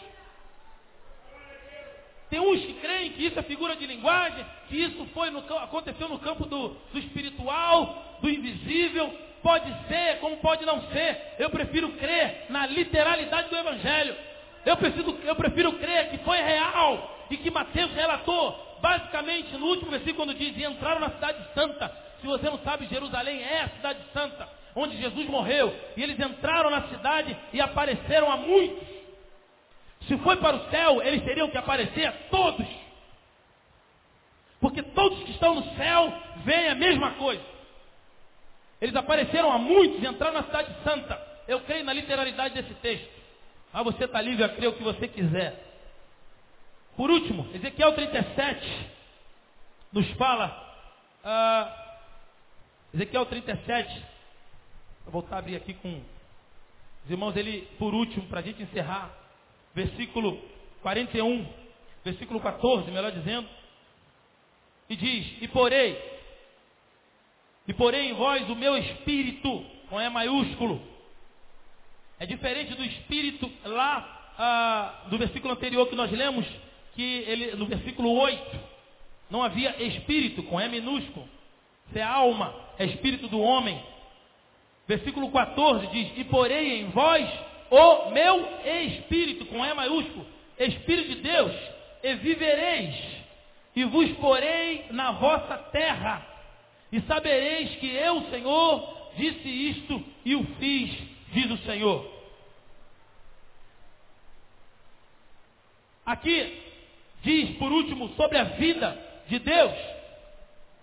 [2.29, 6.09] Tem uns que creem que isso é figura de linguagem, que isso foi no, aconteceu
[6.09, 9.13] no campo do, do espiritual, do invisível.
[9.43, 11.35] Pode ser, como pode não ser.
[11.37, 14.15] Eu prefiro crer na literalidade do Evangelho.
[14.65, 19.91] Eu, preciso, eu prefiro crer que foi real e que Mateus relatou, basicamente, no último
[19.91, 22.05] versículo, quando diz: e entraram na cidade santa.
[22.19, 25.73] Se você não sabe, Jerusalém é a cidade santa, onde Jesus morreu.
[25.95, 28.87] E eles entraram na cidade e apareceram a muitos.
[30.07, 32.67] Se foi para o céu, eles teriam que aparecer a todos.
[34.59, 36.13] Porque todos que estão no céu
[36.43, 37.43] veem a mesma coisa.
[38.81, 41.19] Eles apareceram a muitos e entraram na cidade santa.
[41.47, 43.09] Eu creio na literalidade desse texto.
[43.71, 45.63] Mas você está livre a crer o que você quiser.
[46.95, 48.89] Por último, Ezequiel 37
[49.91, 50.63] nos fala.
[51.23, 54.14] Uh, Ezequiel 37.
[55.05, 56.01] Vou voltar a abrir aqui com
[57.05, 59.15] os irmãos, ele, por último, para a gente encerrar
[59.73, 60.41] versículo
[60.81, 61.47] 41,
[62.03, 63.47] versículo 14, melhor dizendo,
[64.89, 65.99] e diz: E porei,
[67.67, 70.81] e porei em vós o meu espírito, com E maiúsculo.
[72.19, 76.47] É diferente do espírito lá ah, do versículo anterior que nós lemos,
[76.95, 78.59] que ele, no versículo 8,
[79.29, 81.29] não havia espírito, com E minúsculo.
[81.89, 83.79] Isso é alma, é espírito do homem.
[84.87, 87.27] Versículo 14 diz: E porei em vós
[87.69, 90.25] o meu espírito, com E maiúsculo,
[90.57, 91.53] Espírito de Deus,
[92.03, 92.95] e vivereis,
[93.75, 96.25] e vos porei na vossa terra,
[96.91, 100.91] e sabereis que eu, Senhor, disse isto e o fiz,
[101.31, 102.15] diz o Senhor.
[106.05, 106.61] Aqui
[107.23, 109.73] diz, por último, sobre a vida de Deus.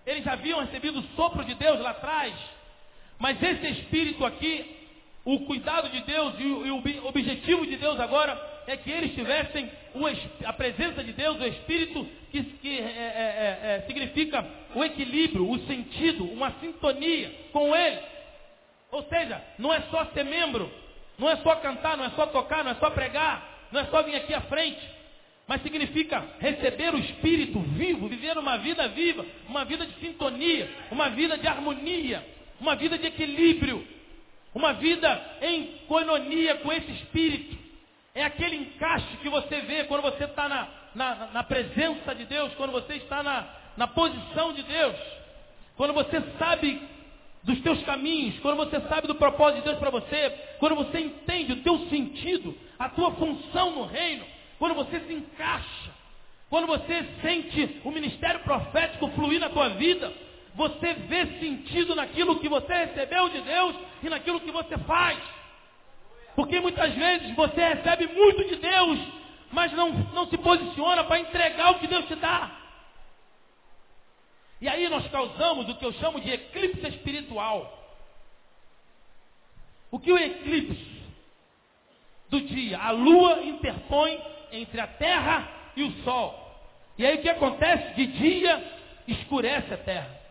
[0.05, 2.33] Eles haviam recebido o sopro de Deus lá atrás,
[3.19, 4.83] mas esse Espírito aqui
[5.25, 9.13] o cuidado de Deus e o, e o objetivo de Deus agora é que eles
[9.13, 10.03] tivessem o,
[10.45, 14.45] a presença de Deus, o Espírito, que, que é, é, é, é, significa
[14.75, 17.99] o equilíbrio, o sentido, uma sintonia com Ele.
[18.91, 20.71] Ou seja, não é só ser membro,
[21.17, 24.03] não é só cantar, não é só tocar, não é só pregar, não é só
[24.03, 24.81] vir aqui à frente,
[25.47, 31.09] mas significa receber o Espírito vivo, viver uma vida viva, uma vida de sintonia, uma
[31.09, 32.23] vida de harmonia,
[32.63, 33.85] uma vida de equilíbrio.
[34.55, 37.57] Uma vida em coinonia com esse espírito.
[38.15, 42.53] É aquele encaixe que você vê quando você está na, na, na, presença de Deus,
[42.55, 44.95] quando você está na, na posição de Deus.
[45.75, 46.79] Quando você sabe
[47.43, 51.53] dos teus caminhos, quando você sabe do propósito de Deus para você, quando você entende
[51.53, 54.25] o teu sentido, a tua função no reino,
[54.59, 55.91] quando você se encaixa,
[56.49, 60.13] quando você sente o ministério profético fluir na tua vida,
[60.55, 65.19] você vê sentido naquilo que você recebeu de Deus e naquilo que você faz.
[66.35, 68.99] Porque muitas vezes você recebe muito de Deus,
[69.51, 72.51] mas não, não se posiciona para entregar o que Deus te dá.
[74.61, 77.81] E aí nós causamos o que eu chamo de eclipse espiritual.
[79.91, 81.03] O que o eclipse
[82.29, 82.79] do dia?
[82.79, 84.19] A lua interpõe
[84.51, 86.39] entre a terra e o sol.
[86.97, 87.95] E aí o que acontece?
[87.95, 88.63] De dia
[89.07, 90.22] escurece a terra.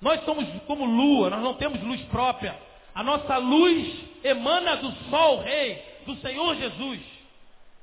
[0.00, 2.56] Nós somos como lua, nós não temos luz própria.
[2.94, 3.94] A nossa luz
[4.24, 7.00] emana do sol rei, do Senhor Jesus.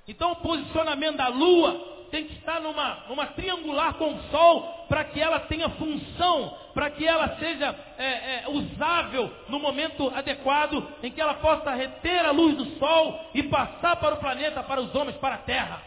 [0.08, 5.04] Então o posicionamento da lua tem que estar numa, numa triangular com o sol para
[5.04, 11.12] que ela tenha função, para que ela seja é, é, usável no momento adequado, em
[11.12, 14.96] que ela possa reter a luz do sol e passar para o planeta, para os
[14.96, 15.82] homens, para a terra.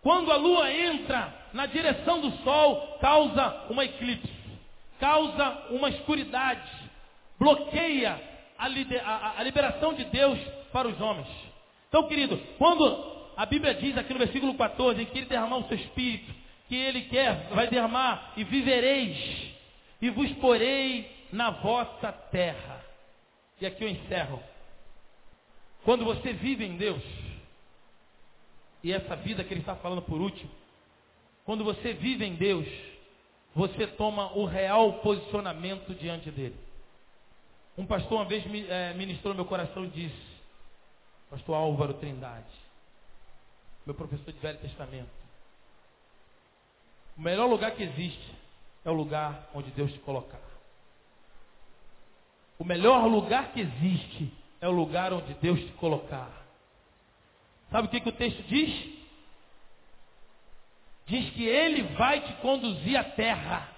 [0.00, 4.37] Quando a lua entra na direção do sol, causa uma eclipse
[4.98, 6.70] causa uma escuridade,
[7.38, 8.20] bloqueia
[8.58, 10.38] a, a, a liberação de Deus
[10.72, 11.28] para os homens.
[11.88, 15.76] Então, querido, quando a Bíblia diz aqui no versículo 14 que ele derramar o seu
[15.76, 16.34] espírito,
[16.68, 19.54] que ele quer, vai derramar e vivereis,
[20.02, 22.84] e vos porei na vossa terra.
[23.60, 24.42] E aqui eu encerro.
[25.84, 27.02] Quando você vive em Deus,
[28.82, 30.50] e essa vida que ele está falando por último,
[31.44, 32.66] quando você vive em Deus,
[33.58, 36.56] você toma o real posicionamento diante dele.
[37.76, 40.26] Um pastor uma vez é, ministrou meu coração e disse,
[41.28, 42.46] pastor Álvaro Trindade,
[43.84, 45.10] meu professor de Velho Testamento,
[47.16, 48.32] o melhor lugar que existe
[48.84, 50.40] é o lugar onde Deus te colocar.
[52.60, 56.30] O melhor lugar que existe é o lugar onde Deus te colocar.
[57.72, 58.98] Sabe o que, que o texto diz?
[61.08, 63.68] Diz que ele vai te conduzir à terra.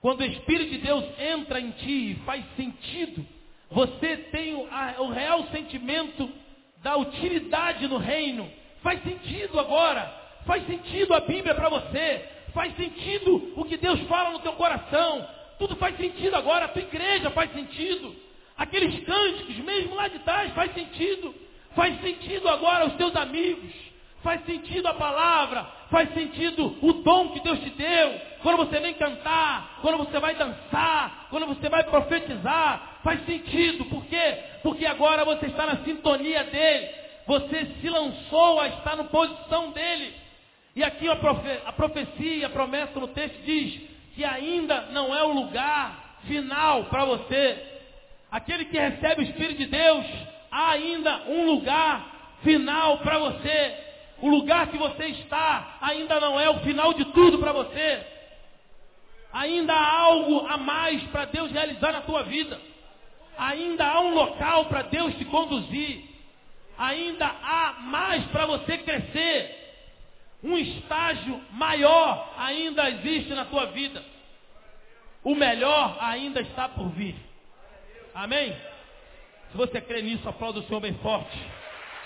[0.00, 3.26] Quando o Espírito de Deus entra em ti e faz sentido,
[3.70, 6.30] você tem o, a, o real sentimento
[6.82, 8.50] da utilidade no reino.
[8.82, 10.10] Faz sentido agora.
[10.46, 12.28] Faz sentido a Bíblia para você.
[12.54, 15.28] Faz sentido o que Deus fala no teu coração.
[15.58, 16.64] Tudo faz sentido agora.
[16.64, 18.16] A tua igreja faz sentido.
[18.56, 21.34] Aqueles cânticos, mesmo lá de trás, faz sentido.
[21.76, 23.89] Faz sentido agora os teus amigos.
[24.22, 25.66] Faz sentido a palavra.
[25.90, 28.20] Faz sentido o dom que Deus te deu.
[28.42, 33.84] Quando você vem cantar, quando você vai dançar, quando você vai profetizar, faz sentido.
[33.86, 34.38] Por quê?
[34.62, 36.88] Porque agora você está na sintonia dele.
[37.26, 40.14] Você se lançou a estar na posição dele.
[40.76, 43.80] E aqui a, profe a profecia, a promessa no texto diz
[44.14, 47.70] que ainda não é o lugar final para você.
[48.30, 50.06] Aquele que recebe o Espírito de Deus,
[50.50, 53.89] há ainda um lugar final para você.
[54.20, 58.06] O lugar que você está ainda não é o final de tudo para você.
[59.32, 62.60] Ainda há algo a mais para Deus realizar na tua vida.
[63.38, 66.04] Ainda há um local para Deus te conduzir.
[66.76, 69.56] Ainda há mais para você crescer.
[70.42, 74.02] Um estágio maior ainda existe na tua vida.
[75.22, 77.14] O melhor ainda está por vir.
[78.14, 78.54] Amém?
[79.50, 81.38] Se você crê nisso, aplauda o Senhor bem forte.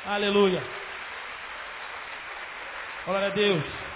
[0.04, 0.62] Aleluia.
[3.04, 3.93] Glória a Deus.